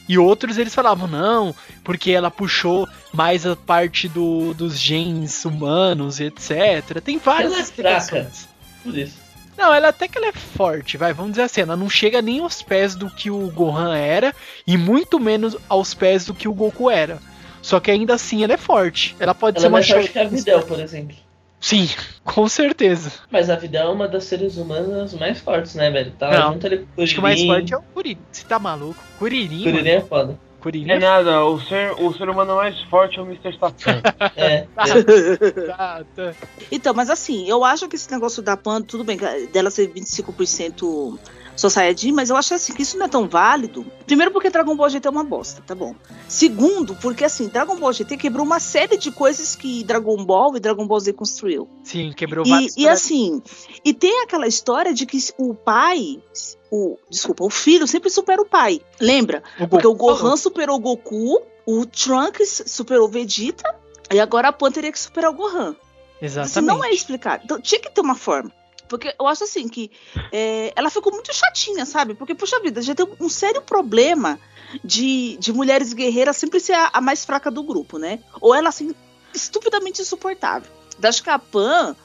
[0.09, 6.21] E outros eles falavam, não, porque ela puxou mais a parte do, dos genes humanos,
[6.21, 7.01] etc.
[7.03, 8.49] Tem várias Ela é explicações.
[8.83, 9.17] Por isso.
[9.57, 12.41] Não, ela até que ela é forte, vai, vamos dizer assim, ela não chega nem
[12.41, 14.35] aos pés do que o Gohan era,
[14.67, 17.19] e muito menos aos pés do que o Goku era.
[17.61, 19.15] Só que ainda assim ela é forte.
[19.21, 21.17] Ela pode Ela ser é uma mais forte Shou- que a Videl, por exemplo.
[21.63, 21.89] Sim,
[22.25, 23.13] com certeza.
[23.31, 26.11] Mas a Videl é uma das seres humanas mais fortes, né, velho?
[26.19, 27.55] Tá Não, junto ali com o Acho que o mais Kuririn.
[27.61, 28.19] forte é o Kuririn.
[28.31, 29.03] Você tá maluco?
[29.19, 29.89] Kuririn, Kuririn mano.
[29.89, 30.39] é foda.
[30.61, 33.57] Kuririn É é nada, o ser, o ser humano mais forte é o Mr.
[33.59, 34.03] Satan.
[34.37, 34.67] É.
[34.77, 36.37] foda.
[36.71, 39.19] Então, mas assim, eu acho que esse negócio da Pan, tudo bem,
[39.53, 41.19] dela ser 25%
[41.57, 43.85] só Saiyajin, mas eu acho assim que isso não é tão válido.
[44.07, 45.95] Primeiro porque Dragon Ball GT é uma bosta, tá bom.
[46.29, 50.61] Segundo, porque assim, Dragon Ball GT quebrou uma série de coisas que Dragon Ball e
[50.61, 51.69] Dragon Ball Z construiu.
[51.85, 52.77] Sim, quebrou vários.
[52.77, 53.43] E, e assim,
[53.85, 56.23] e tem aquela história de que o pai,
[56.71, 58.81] o, desculpa, o filho sempre supera o pai.
[59.01, 59.43] Lembra?
[59.61, 63.75] o Porque o Gohan superou o Goku, o Trunks superou o Vegeta,
[64.11, 65.77] e agora a Pan teria que superar o Gohan.
[66.21, 66.69] Isso Exatamente.
[66.69, 67.43] não é explicado.
[67.45, 68.53] Então tinha que ter uma forma.
[68.99, 69.91] Porque eu acho assim que
[70.31, 72.15] é, ela ficou muito chatinha, sabe?
[72.15, 74.39] Porque, puxa vida, já tem um sério problema
[74.85, 78.19] de, de mulheres guerreiras sempre ser a, a mais fraca do grupo, né?
[78.41, 78.95] Ou ela, assim,
[79.35, 80.71] estupidamente insuportável.
[81.03, 81.97] Eu acho que a Pan.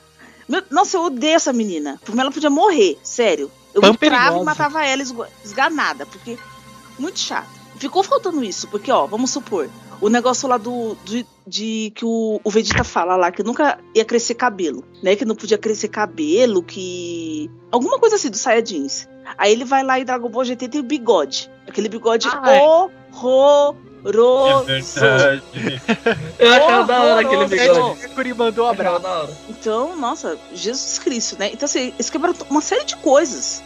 [0.47, 2.00] meu- nossa, eu odeio essa menina.
[2.06, 3.52] Porque ela podia morrer, sério.
[3.73, 5.04] Eu entrava e matava ela
[5.43, 6.38] esganada, porque.
[6.97, 7.50] Muito chato.
[7.78, 9.69] Ficou faltando isso, porque, ó, vamos supor,
[10.02, 10.96] o negócio lá do.
[11.06, 15.16] de, de que o, o Vegeta fala lá que nunca ia crescer cabelo, né?
[15.16, 17.50] Que não podia crescer cabelo, que.
[17.72, 19.08] Alguma coisa assim dos Saiyajins.
[19.38, 21.50] Aí ele vai lá e Dragon Ball GT tem o bigode.
[21.68, 22.62] Aquele bigode Ah, é.
[22.62, 23.78] horroroso.
[26.40, 28.06] Eu achava da hora aquele bigode.
[28.06, 29.04] O Kuririn mandou um achava abraço.
[29.04, 29.38] da hora.
[29.50, 31.50] Então, nossa, Jesus Cristo, né?
[31.52, 33.62] Então, assim, eles quebraram uma série de coisas,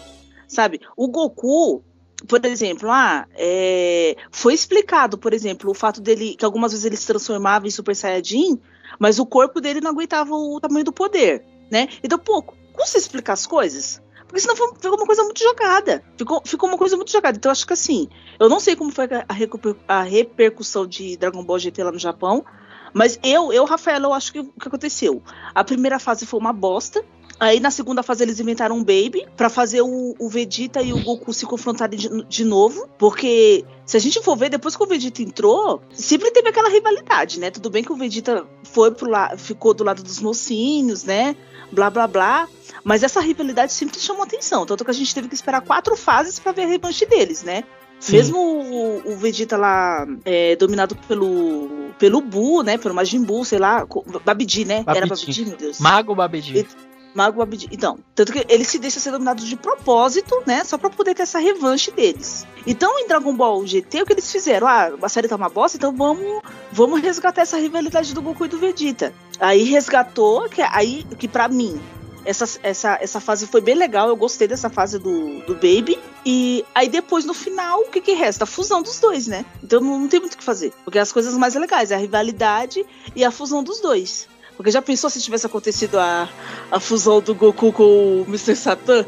[0.47, 0.81] sabe?
[0.97, 1.83] O Goku,
[2.27, 6.97] por exemplo, ah, é, foi explicado, por exemplo, o fato dele, que algumas vezes ele
[6.97, 8.59] se transformava em Super Saiyajin,
[8.99, 11.87] mas o corpo dele não aguentava o tamanho do poder, né?
[12.03, 14.01] Então, pô, como você explicar as coisas?
[14.31, 16.01] Porque senão ficou uma coisa muito jogada.
[16.17, 17.37] Ficou, ficou uma coisa muito jogada.
[17.37, 18.07] Então acho que assim,
[18.39, 22.45] eu não sei como foi a, a repercussão de Dragon Ball GT lá no Japão,
[22.93, 25.21] mas eu, eu, Rafael, eu acho que o que aconteceu?
[25.53, 27.03] A primeira fase foi uma bosta.
[27.41, 31.03] Aí na segunda fase eles inventaram um Baby para fazer o, o, Vegeta e o
[31.03, 32.87] Goku se confrontarem de, de, novo.
[32.99, 37.39] Porque se a gente for ver, depois que o Vegeta entrou, sempre teve aquela rivalidade,
[37.39, 37.49] né?
[37.49, 41.35] Tudo bem que o Vegeta foi pro lado, ficou do lado dos mocinhos, né?
[41.71, 42.47] Blá blá blá.
[42.83, 44.63] Mas essa rivalidade sempre chamou atenção.
[44.63, 47.63] Tanto que a gente teve que esperar quatro fases para ver a revanche deles, né?
[47.99, 48.17] Sim.
[48.17, 52.77] Mesmo o, o, Vegeta lá é, dominado pelo pelo Buu, né?
[52.77, 53.83] Pelo Majin Buu, sei lá,
[54.23, 54.83] Babidi, né?
[54.83, 54.97] Babidi.
[54.97, 55.79] Era Babidi, meu Deus.
[55.79, 56.59] Mago Babidi.
[56.59, 57.67] E, Mago Abdi.
[57.71, 60.63] Então, tanto que ele se deixa ser dominado de propósito, né?
[60.63, 62.45] Só pra poder ter essa revanche deles.
[62.65, 64.67] Então, em Dragon Ball GT, o que eles fizeram?
[64.67, 68.47] Ah, a série tá uma bosta, então vamos, vamos resgatar essa rivalidade do Goku e
[68.47, 69.13] do Vegeta.
[69.39, 71.81] Aí resgatou, que aí que para mim
[72.25, 75.99] essa, essa, essa fase foi bem legal, eu gostei dessa fase do, do Baby.
[76.25, 78.43] E aí depois, no final, o que, que resta?
[78.43, 79.45] A fusão dos dois, né?
[79.63, 80.71] Então não, não tem muito o que fazer.
[80.83, 84.27] Porque as coisas mais legais é a rivalidade e a fusão dos dois.
[84.61, 86.29] Porque já pensou se tivesse acontecido a,
[86.69, 87.83] a fusão do Goku com
[88.21, 88.55] o Mr.
[88.55, 89.07] Satan?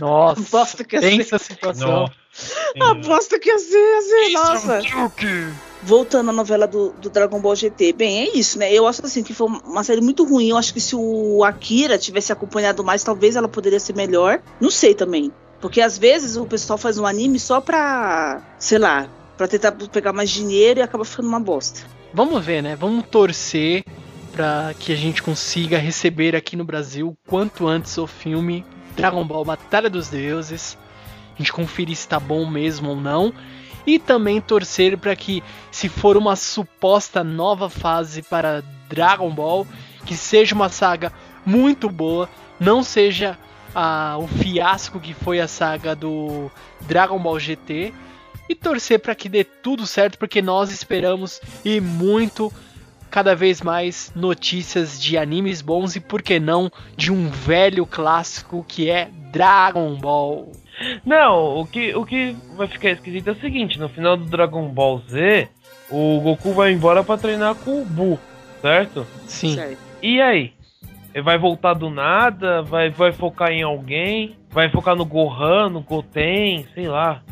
[0.00, 1.54] Nossa, Aposto que ia pensa ser.
[1.54, 2.08] situação.
[2.80, 4.80] Aposto que ia ser, ia ser nossa.
[5.82, 8.72] Voltando à novela do, do, Dragon Ball GT, bem, é isso, né?
[8.72, 10.50] Eu acho assim que foi uma série muito ruim.
[10.50, 14.40] Eu acho que se o Akira tivesse acompanhado mais, talvez ela poderia ser melhor.
[14.60, 15.32] Não sei também.
[15.60, 20.12] Porque às vezes o pessoal faz um anime só pra, sei lá, pra tentar pegar
[20.12, 21.80] mais dinheiro e acaba ficando uma bosta.
[22.14, 22.76] Vamos ver, né?
[22.76, 23.84] Vamos torcer
[24.32, 28.64] para que a gente consiga receber aqui no Brasil quanto antes o filme
[28.96, 30.78] Dragon Ball Batalha dos Deuses.
[31.34, 33.32] A gente conferir se está bom mesmo ou não.
[33.86, 39.66] E também torcer para que, se for uma suposta nova fase para Dragon Ball,
[40.06, 41.12] que seja uma saga
[41.44, 43.36] muito boa, não seja
[43.74, 46.50] ah, o fiasco que foi a saga do
[46.82, 47.92] Dragon Ball GT.
[48.48, 52.52] E torcer para que dê tudo certo, porque nós esperamos e muito
[53.12, 58.64] cada vez mais notícias de animes bons e por que não de um velho clássico
[58.66, 60.50] que é Dragon Ball.
[61.04, 64.66] Não, o que, o que vai ficar esquisito é o seguinte, no final do Dragon
[64.66, 65.48] Ball Z,
[65.90, 68.18] o Goku vai embora para treinar com o Buu,
[68.62, 69.06] certo?
[69.26, 69.58] Sim.
[70.02, 70.54] E aí?
[71.14, 72.62] Ele vai voltar do nada?
[72.62, 74.38] Vai, vai focar em alguém?
[74.48, 77.22] Vai focar no Gohan, no Goten, sei lá.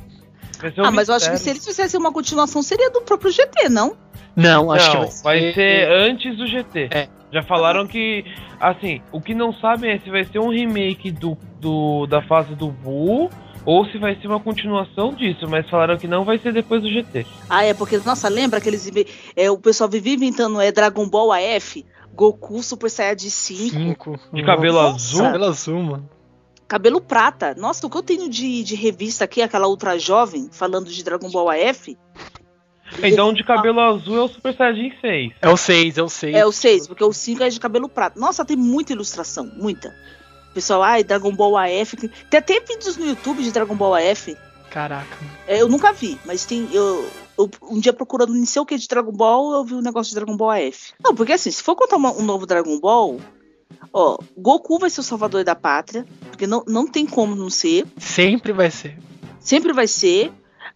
[0.79, 3.69] Um ah, mas eu acho que se eles fizessem uma continuação seria do próprio GT,
[3.69, 3.97] não?
[4.37, 5.23] Não, acho não, que vai ser...
[5.23, 6.89] vai ser antes do GT.
[6.93, 7.09] É.
[7.33, 8.25] Já falaram que,
[8.59, 12.55] assim, o que não sabem é se vai ser um remake do, do da fase
[12.55, 13.31] do Buu
[13.65, 16.91] ou se vai ser uma continuação disso, mas falaram que não vai ser depois do
[16.91, 17.27] GT.
[17.49, 18.91] Ah, é porque, nossa, lembra que eles
[19.37, 23.77] é, o pessoal vivia inventando é Dragon Ball AF, Goku Super Saiyajin 5.
[23.77, 24.21] 5.
[24.33, 24.95] De cabelo nossa.
[24.95, 25.23] azul?
[25.23, 26.20] Cabelo azul, mano.
[26.71, 27.53] Cabelo prata.
[27.59, 31.29] Nossa, o que eu tenho de, de revista aqui, aquela ultra jovem, falando de Dragon
[31.29, 31.99] Ball AF,
[33.03, 35.33] então de cabelo azul é o Super Saiyajin 6.
[35.43, 36.37] É o 6, é o 6.
[36.37, 38.21] É o 6, porque o 5 é de cabelo prata.
[38.21, 39.93] Nossa, tem muita ilustração, muita.
[40.55, 41.97] Pessoal, ai, Dragon Ball AF.
[41.97, 44.37] Tem até vídeos no YouTube de Dragon Ball AF.
[44.71, 45.19] Caraca.
[45.49, 46.69] É, eu nunca vi, mas tem.
[46.73, 49.83] Eu, eu, um dia procurando não sei o que de Dragon Ball, eu vi um
[49.83, 50.93] negócio de Dragon Ball AF.
[51.03, 53.19] Não, porque assim, se for contar uma, um novo Dragon Ball,
[53.93, 57.87] ó, Goku vai ser o salvador da pátria, porque não, não tem como não ser.
[57.97, 58.99] Sempre vai ser.
[59.39, 60.33] Sempre vai ser.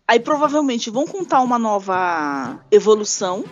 [0.07, 3.45] Aí provavelmente vão contar uma nova evolução.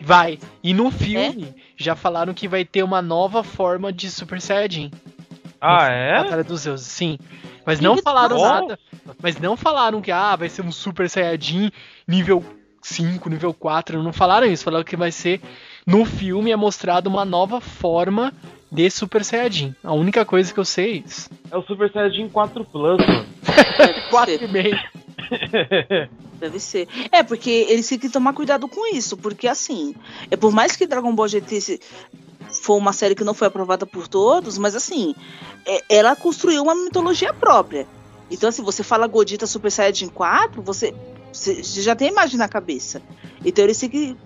[0.00, 0.38] Vai.
[0.62, 1.62] E no filme é?
[1.76, 4.90] já falaram que vai ter uma nova forma de Super Saiyajin.
[5.60, 6.22] Ah, é?
[6.22, 7.18] Batalha dos Deuses, sim.
[7.64, 8.78] Mas não falaram nada.
[9.22, 11.70] Mas não falaram que ah, vai ser um Super Saiyajin
[12.06, 12.44] nível
[12.82, 14.02] 5, nível 4.
[14.02, 14.64] Não falaram isso.
[14.64, 15.40] Falaram que vai ser.
[15.86, 18.32] No filme é mostrado uma nova forma
[18.72, 19.74] de Super Saiyajin.
[19.84, 21.30] A única coisa que eu sei é isso.
[21.50, 23.26] É o Super Saiyajin 4 Plus, mano.
[24.10, 26.08] 4,5.
[26.40, 26.88] Deve ser.
[27.12, 29.94] É, porque eles têm que tomar cuidado com isso, porque assim,
[30.30, 31.80] é por mais que Dragon Ball GT se,
[32.62, 35.14] foi uma série que não foi aprovada por todos, mas assim,
[35.66, 37.86] é, ela construiu uma mitologia própria.
[38.30, 40.94] Então, assim, você fala Godita Super Saiyajin 4, você,
[41.30, 43.02] você já tem a imagem na cabeça.
[43.44, 44.16] Então, eles têm que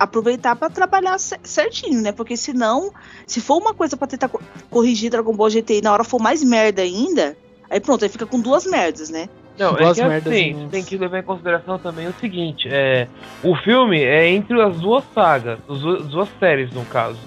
[0.00, 2.10] aproveitar para trabalhar certinho, né?
[2.10, 2.90] Porque senão,
[3.26, 4.30] se for uma coisa para tentar
[4.70, 7.36] corrigir Dragon Ball GT e na hora for mais merda ainda,
[7.68, 9.28] aí pronto, aí fica com duas merdas, né?
[9.58, 13.06] Não, é que assim, tem que levar em consideração também o seguinte, é,
[13.44, 17.18] o filme é entre as duas sagas, as duas séries no caso.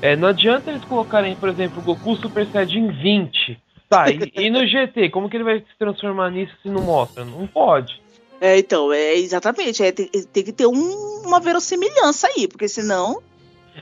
[0.00, 3.60] É, não adianta eles colocarem, por exemplo, o Goku Super Saiyajin 20.
[3.88, 7.24] Tá, e, e, no GT, como que ele vai se transformar nisso se não mostra?
[7.24, 8.00] Não pode.
[8.42, 9.84] É, então, é exatamente.
[9.84, 13.22] É, tem, tem, que ter um, uma verossimilhança aí, porque senão.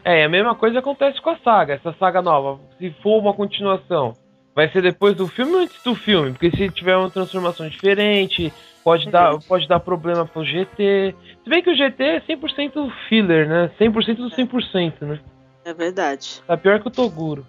[0.04, 2.60] É, a mesma coisa acontece com a saga, essa saga nova.
[2.78, 4.14] Se for uma continuação,
[4.54, 6.32] vai ser depois do filme ou antes do filme?
[6.32, 8.52] Porque se tiver uma transformação diferente,
[8.84, 11.14] pode, dar, pode dar problema pro GT.
[11.42, 13.70] Se bem que o GT é 100% filler, né?
[13.80, 15.20] 100% do 100%, né?
[15.64, 16.42] É verdade.
[16.46, 17.46] Tá pior que o Toguro.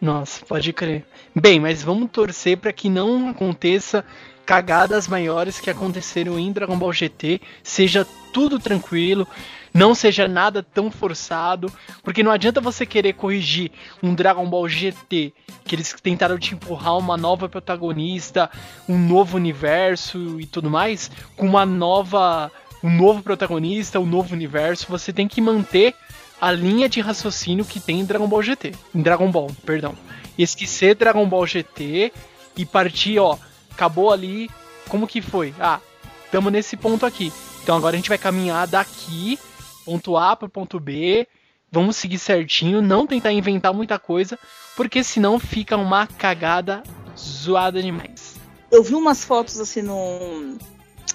[0.00, 1.04] Nossa, pode crer.
[1.36, 4.02] Bem, mas vamos torcer para que não aconteça
[4.44, 9.26] cagadas maiores que aconteceram em Dragon Ball GT, seja tudo tranquilo,
[9.72, 15.32] não seja nada tão forçado, porque não adianta você querer corrigir um Dragon Ball GT,
[15.64, 18.50] que eles tentaram te empurrar uma nova protagonista,
[18.88, 22.52] um novo universo e tudo mais, com uma nova,
[22.82, 25.94] um novo protagonista, um novo universo, você tem que manter
[26.40, 29.94] a linha de raciocínio que tem em Dragon Ball GT, em Dragon Ball, perdão.
[30.36, 32.12] Esquecer Dragon Ball GT
[32.56, 33.38] e partir, ó,
[33.74, 34.48] acabou ali,
[34.88, 35.54] como que foi?
[35.58, 35.80] Ah,
[36.24, 37.32] estamos nesse ponto aqui.
[37.62, 39.38] Então agora a gente vai caminhar daqui,
[39.84, 41.26] ponto A para ponto B.
[41.70, 44.38] Vamos seguir certinho, não tentar inventar muita coisa,
[44.76, 46.84] porque senão fica uma cagada
[47.18, 48.36] zoada demais.
[48.70, 50.56] Eu vi umas fotos assim no,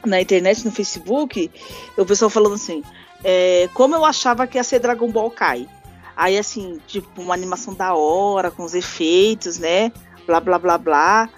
[0.06, 1.50] na internet, no Facebook,
[1.98, 2.84] o pessoal falando assim,
[3.24, 5.68] é, como eu achava que ia ser Dragon Ball Kai.
[6.16, 9.94] Aí assim, tipo, uma animação da hora, com os efeitos, né?
[10.28, 11.30] Blá blá blá blá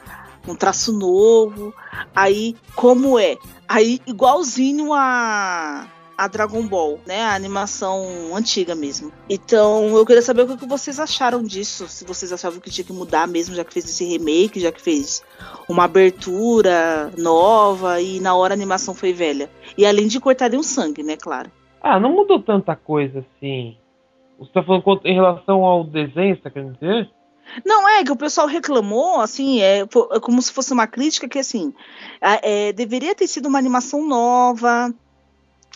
[0.47, 1.73] um traço novo.
[2.15, 3.37] Aí, como é?
[3.67, 7.21] Aí, igualzinho a, a Dragon Ball, né?
[7.23, 9.11] A animação antiga mesmo.
[9.29, 11.87] Então, eu queria saber o que vocês acharam disso.
[11.87, 14.81] Se vocês achavam que tinha que mudar mesmo, já que fez esse remake, já que
[14.81, 15.23] fez
[15.67, 19.49] uma abertura nova e na hora a animação foi velha.
[19.77, 21.15] E além de cortar um sangue, né?
[21.17, 21.51] Claro.
[21.81, 23.75] Ah, não mudou tanta coisa assim.
[24.37, 27.09] Você tá falando em relação ao desenho, você tá querendo dizer?
[27.65, 31.39] Não, é que o pessoal reclamou, assim, é, é como se fosse uma crítica que,
[31.39, 31.73] assim,
[32.21, 34.93] é, deveria ter sido uma animação nova,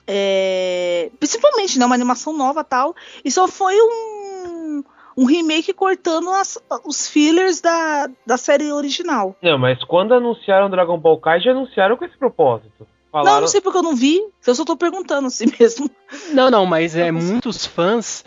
[0.08, 4.84] é, principalmente, né, uma animação nova tal, e só foi um,
[5.18, 9.36] um remake cortando as, os fillers da, da série original.
[9.42, 12.88] Não, mas quando anunciaram Dragon Ball Kai, já anunciaram com esse propósito.
[13.12, 13.36] Falaram...
[13.36, 15.90] Não, não sei porque eu não vi, eu só tô perguntando assim mesmo.
[16.34, 18.26] Não, não, mas é muitos fãs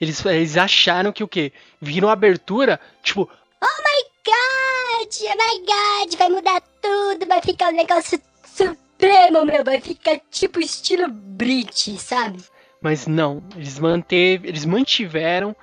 [0.00, 1.52] eles, eles acharam que o quê?
[1.80, 3.28] Viram a abertura, tipo.
[3.62, 5.08] Oh my god!
[5.22, 6.16] Oh my god!
[6.16, 9.62] Vai mudar tudo, vai ficar um negócio supremo, meu!
[9.62, 12.42] Vai ficar tipo estilo Brit, sabe?
[12.80, 15.54] Mas não, eles, manteve, eles mantiveram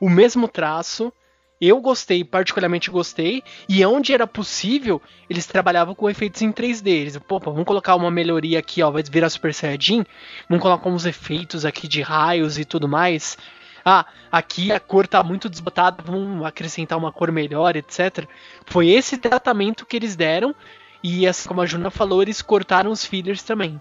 [0.00, 1.12] o mesmo traço.
[1.60, 3.42] Eu gostei, particularmente gostei.
[3.68, 6.88] E onde era possível, eles trabalhavam com efeitos em 3D.
[6.88, 10.04] Eles, pô, vamos colocar uma melhoria aqui, ó, vai virar Super Saiyajin.
[10.48, 13.36] Vamos colocar uns efeitos aqui de raios e tudo mais
[13.84, 18.26] ah, aqui a cor tá muito desbotada, vamos acrescentar uma cor melhor, etc.
[18.66, 20.54] Foi esse tratamento que eles deram
[21.02, 23.80] e, assim como a Juna falou, eles cortaram os fillers também.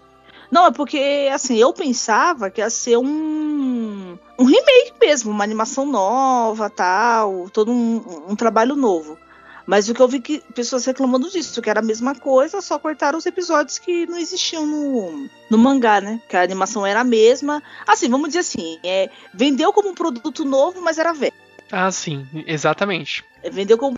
[0.52, 5.86] Não, é porque, assim, eu pensava que ia ser um, um remake mesmo, uma animação
[5.86, 9.18] nova, tal, todo um, um trabalho novo.
[9.66, 12.78] Mas o que eu vi que pessoas reclamando disso, que era a mesma coisa, só
[12.78, 16.22] cortaram os episódios que não existiam no, no mangá, né?
[16.28, 17.64] Que a animação era a mesma.
[17.88, 21.34] Assim, vamos dizer assim, é, vendeu como um produto novo, mas era velho.
[21.72, 23.24] Ah, sim, exatamente.
[23.42, 23.98] É, vendeu como.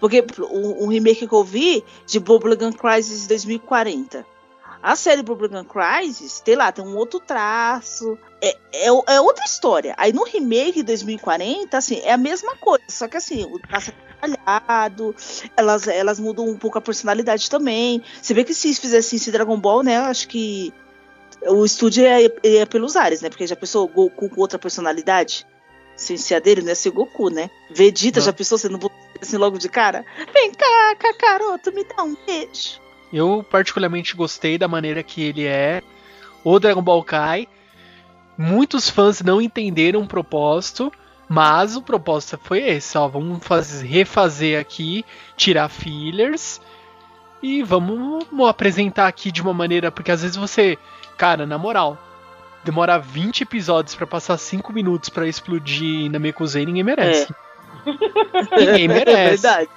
[0.00, 4.33] Porque o, o remake que eu vi de Bubblegum Crisis 2040.
[4.84, 8.18] A série Bubblegum Crisis, tem lá, tem um outro traço.
[8.38, 9.94] É, é, é, outra história.
[9.96, 12.84] Aí no remake 2040, assim, é a mesma coisa.
[12.90, 15.16] Só que assim, o traço é detalhado,
[15.56, 18.04] elas, elas mudam um pouco a personalidade também.
[18.20, 19.96] Você vê que se fizesse esse Dragon Ball, né?
[19.96, 20.70] Acho que
[21.46, 23.30] o estúdio é, é pelos ares, né?
[23.30, 25.46] Porque já pensou Goku com outra personalidade?
[25.96, 26.74] Sem ser a dele, né?
[26.74, 27.48] Ser Goku, né?
[27.70, 28.78] Vegeta, já pensou sendo
[29.18, 30.04] assim logo de cara?
[30.30, 32.83] Vem cá, Kakaroto, me dá um beijo.
[33.14, 35.82] Eu particularmente gostei da maneira que ele é.
[36.42, 37.48] O Dragon Ball Kai.
[38.36, 40.92] Muitos fãs não entenderam o propósito.
[41.28, 45.04] Mas o propósito foi esse, ó, vamos fazer, refazer aqui,
[45.36, 46.60] tirar fillers
[47.42, 50.78] e vamos, apresentar aqui de uma maneira, porque às vezes você,
[51.16, 51.98] cara, na moral,
[52.62, 57.32] demora 20 episódios para passar 5 minutos para explodir na Mekuzen, ninguém merece.
[57.86, 58.58] É.
[58.58, 59.10] Ninguém merece.
[59.10, 59.70] É verdade.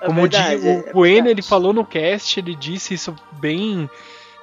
[0.00, 3.88] É Como verdade, o, é Bueno, ele falou no cast, ele disse isso bem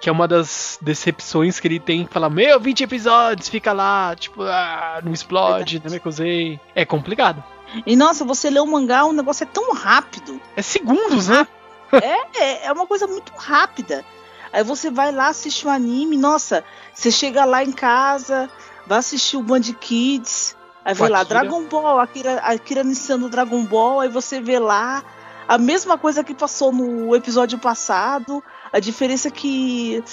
[0.05, 4.43] que é uma das decepções que ele tem, fala, meu, 20 episódios, fica lá, tipo,
[4.43, 6.59] ah, não explode, não me acusei.
[6.75, 7.43] É complicado.
[7.85, 10.39] E nossa, você lê o mangá, o negócio é tão rápido.
[10.55, 11.47] É segundos, né?
[11.91, 14.05] é, é, é uma coisa muito rápida.
[14.53, 18.49] Aí você vai lá assistir o um anime, nossa, você chega lá em casa,
[18.85, 24.01] vai assistir o Band Kids, aí vê lá Dragon Ball, Akira, Akira iniciando Dragon Ball,
[24.01, 25.03] aí você vê lá
[25.47, 30.03] a mesma coisa que passou no episódio passado, a diferença é que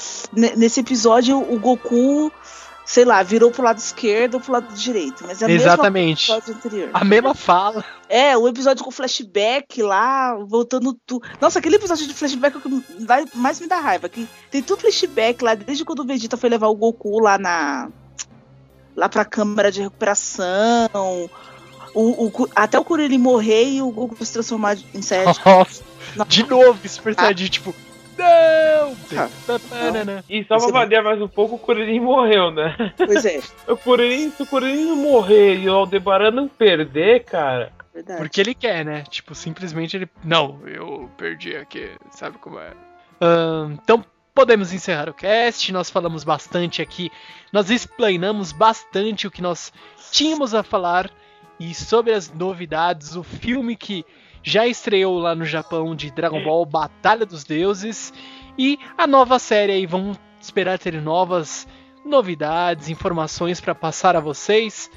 [0.57, 2.33] nesse episódio o Goku
[2.85, 5.25] sei lá, virou pro lado esquerdo ou pro lado direito.
[5.27, 6.29] Mas é a Exatamente.
[6.29, 6.91] mesma episódio anterior.
[6.93, 7.83] A mesma fala.
[8.09, 11.27] É, o episódio com flashback lá, voltando tudo.
[11.41, 14.09] Nossa, aquele episódio de flashback é o que dá- mais me dá raiva.
[14.09, 17.89] Que tem tudo flashback lá, desde quando o Vegeta foi levar o Goku lá na.
[18.97, 21.31] lá pra câmara de recuperação.
[21.95, 25.41] O, o até o Kuririn morrer e o Goku se transformar em Saiyajin.
[25.45, 25.83] Nossa,
[26.17, 26.25] Não.
[26.27, 27.75] de novo, Super Saiyajin, tipo,
[28.19, 28.97] não!
[29.19, 29.29] Ah,
[29.69, 30.25] Panana.
[30.29, 32.77] E só pra variar mais um pouco, o Kuririn morreu, né?
[32.97, 37.73] Pois é, O Kuririn, se o Kuririn não morrer e o Aldebaran não perder, cara.
[37.93, 38.19] verdade.
[38.21, 39.03] Porque ele quer, né?
[39.09, 40.09] Tipo, simplesmente ele.
[40.23, 42.73] Não, eu perdi aqui, sabe como é?
[43.21, 45.73] Ahn, então, podemos encerrar o cast.
[45.73, 47.11] Nós falamos bastante aqui.
[47.53, 49.73] Nós explanamos bastante o que nós
[50.11, 51.11] tínhamos a falar
[51.63, 53.15] e sobre as novidades.
[53.15, 54.05] O filme que
[54.43, 58.13] já estreou lá no Japão de Dragon Ball Batalha dos Deuses.
[58.59, 59.87] E a nova série aí.
[59.87, 61.67] Vamos esperar ter novas
[62.05, 64.91] novidades, informações para passar a vocês.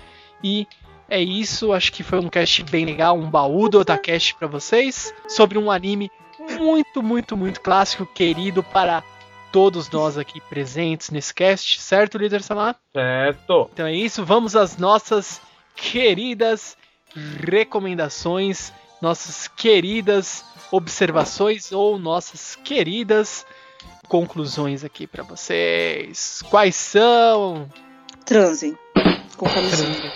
[0.43, 0.67] E
[1.07, 5.13] é isso, acho que foi um cast bem legal, um baú do Otacast pra vocês,
[5.27, 6.09] sobre um anime
[6.59, 9.03] muito, muito, muito clássico, querido para
[9.51, 12.75] todos nós aqui presentes nesse cast, certo, líder Samar?
[12.91, 13.69] Certo.
[13.71, 15.39] Então é isso, vamos às nossas
[15.75, 16.77] queridas
[17.47, 18.71] recomendações,
[19.01, 23.45] nossas queridas observações ou nossas queridas
[24.07, 26.41] conclusões aqui pra vocês.
[26.49, 27.69] Quais são?
[28.25, 28.77] Transem.
[29.37, 30.11] Com camisinha.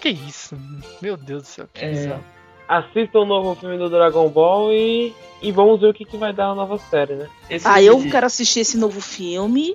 [0.00, 0.56] Que isso?
[1.00, 1.68] Meu Deus do céu.
[1.72, 1.90] Que É.
[1.90, 2.24] bizarro.
[2.68, 6.34] Assistam o novo filme do Dragon Ball e, e vamos ver o que, que vai
[6.34, 7.26] dar a nova série, né?
[7.48, 9.74] Esse Ah, eu quero assistir esse novo filme.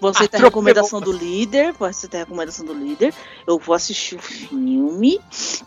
[0.00, 1.72] Vou aceitar a recomendação do líder.
[1.72, 3.14] Vou aceitar a recomendação do líder.
[3.46, 5.20] Eu vou assistir o filme.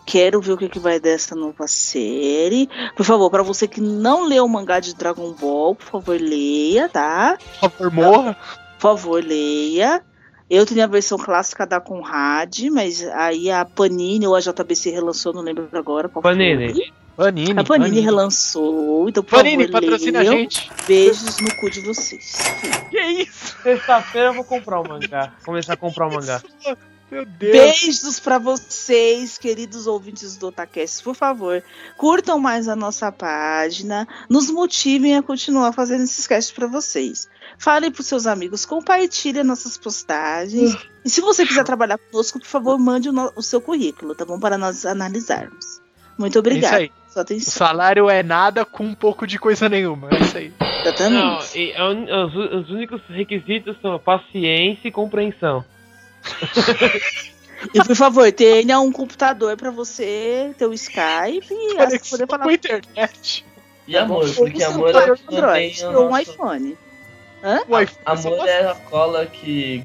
[0.05, 2.69] Quero ver o que, que vai dessa nova série.
[2.95, 6.89] Por favor, para você que não leu o mangá de Dragon Ball, por favor, leia,
[6.89, 7.37] tá?
[7.59, 8.37] Por favor, morra.
[8.75, 10.03] Por favor, leia.
[10.49, 15.33] Eu tenho a versão clássica da Conrad, mas aí a Panini ou a JBC relançou,
[15.33, 16.73] não lembro agora qual Panini.
[16.73, 16.91] foi.
[17.17, 17.59] Panini.
[17.59, 20.37] A Panini relançou, então por Panini, favor, patrocina a leiam.
[20.37, 20.69] gente.
[20.87, 22.35] Beijos no cu de vocês.
[22.91, 23.55] Que isso?
[23.63, 25.33] Sexta-feira eu vou comprar o mangá.
[25.43, 26.41] Começar a comprar o mangá.
[27.09, 27.51] Meu Deus.
[27.53, 31.01] Beijos pra vocês, queridos ouvintes do Otacast.
[31.01, 31.63] Por favor,
[31.95, 37.29] curtam mais a nossa página, nos motivem a continuar fazendo esses casts pra vocês.
[37.57, 40.75] Falem pros seus amigos, compartilhem nossas postagens.
[41.05, 44.25] E se você quiser trabalhar conosco, por favor, mande o, no- o seu currículo, tá
[44.25, 44.37] bom?
[44.37, 45.81] Para nós analisarmos.
[46.19, 46.77] Muito Isso obrigada.
[46.77, 46.91] aí.
[47.17, 47.51] Sua O atenção.
[47.67, 50.09] salário é nada com um pouco de coisa nenhuma.
[50.11, 50.53] É isso aí.
[50.59, 51.59] Não, Exatamente.
[51.59, 55.63] e a un- os, os únicos requisitos são paciência e compreensão.
[57.73, 62.27] E por favor, tenha um computador pra você ter o Skype e assim, Conexão poder
[62.27, 63.45] falar com a internet.
[63.87, 66.21] E amor, porque amor é o Android ou um nosso...
[66.21, 66.77] iPhone.
[67.67, 69.83] O iPhone Amor é a cola que...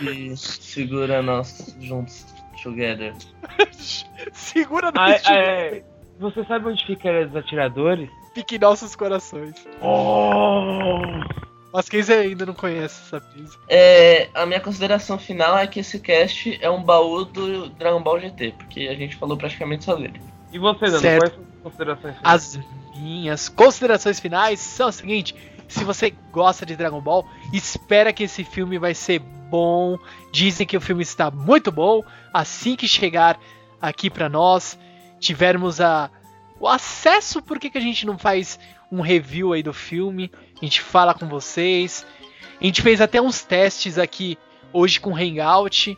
[0.00, 2.26] que segura nós juntos,
[2.62, 3.14] together.
[4.32, 5.34] Segura no Ah, vestido.
[5.34, 5.82] é,
[6.18, 8.08] você sabe onde fica a Ilha dos atiradores?
[8.34, 9.54] Fique em nossos corações.
[9.80, 11.02] Oh!
[11.72, 13.58] Mas quem ainda não conhece essa brisa.
[13.68, 18.20] É, a minha consideração final é que esse cast é um baú do Dragon Ball
[18.20, 20.20] GT, porque a gente falou praticamente só dele.
[20.52, 21.20] E você, Certo.
[21.20, 22.16] quais são as considerações?
[22.16, 22.34] finais?
[22.34, 22.60] As
[22.96, 25.34] minhas considerações finais são o seguinte:
[25.66, 29.98] se você gosta de Dragon Ball, espera que esse filme vai ser bom.
[30.32, 32.04] Dizem que o filme está muito bom.
[32.32, 33.36] Assim que chegar
[33.82, 34.78] aqui pra nós,
[35.24, 36.10] tivermos a,
[36.60, 38.58] o acesso, por que, que a gente não faz
[38.90, 40.30] um review aí do filme?
[40.60, 42.06] A gente fala com vocês.
[42.60, 44.38] A gente fez até uns testes aqui
[44.72, 45.96] hoje com Hangout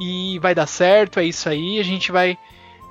[0.00, 1.78] e vai dar certo, é isso aí.
[1.78, 2.36] A gente vai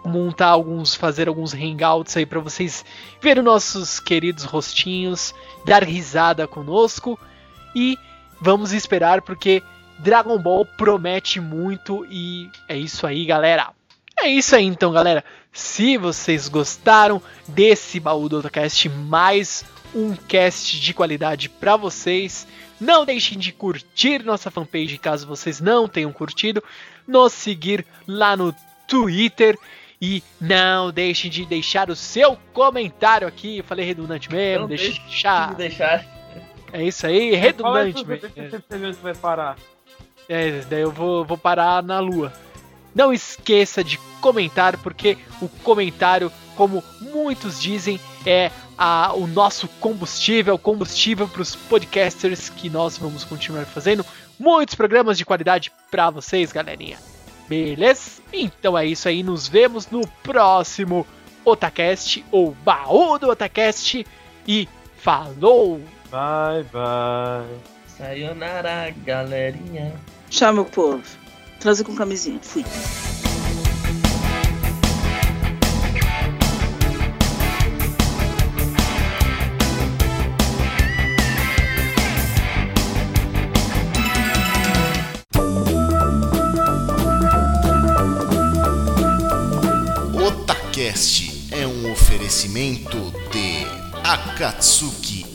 [0.06, 2.84] montar alguns, fazer alguns hangouts aí pra vocês
[3.22, 5.34] verem nossos queridos rostinhos,
[5.66, 7.18] dar risada conosco
[7.76, 7.98] e
[8.42, 9.64] vamos esperar porque
[10.00, 13.72] Dragon Ball promete muito e é isso aí, galera.
[14.24, 15.22] É isso aí então, galera.
[15.52, 22.48] Se vocês gostaram desse baú do Otacast, mais um cast de qualidade pra vocês.
[22.80, 26.64] Não deixem de curtir nossa fanpage caso vocês não tenham curtido,
[27.06, 28.56] nos seguir lá no
[28.88, 29.58] Twitter
[30.02, 33.58] e não deixem de deixar o seu comentário aqui.
[33.58, 35.50] Eu falei redundante mesmo, Não deixa de deixar.
[35.50, 36.06] de deixar.
[36.72, 38.64] É isso aí, redundante pra você, mesmo.
[38.70, 39.58] você ver onde vai parar.
[40.30, 42.32] É, daí eu vou, vou parar na lua.
[42.94, 50.58] Não esqueça de comentar, porque o comentário, como muitos dizem, é a, o nosso combustível,
[50.58, 54.06] combustível para os podcasters que nós vamos continuar fazendo
[54.40, 56.98] muitos programas de qualidade para vocês, galerinha.
[57.48, 58.22] Beleza?
[58.32, 61.06] Então é isso aí, nos vemos no próximo
[61.46, 64.06] Otacast, ou baú do Otacast,
[64.48, 64.68] e
[64.98, 65.82] falou!
[66.10, 67.58] Bye, bye.
[67.88, 69.94] Sayonara, galerinha.
[70.30, 71.23] Tchau, meu povo.
[71.64, 72.42] Transa com camisinha.
[72.42, 72.62] Fui.
[90.22, 92.98] Otacast é um oferecimento
[93.32, 93.66] de
[94.04, 95.23] Akatsuki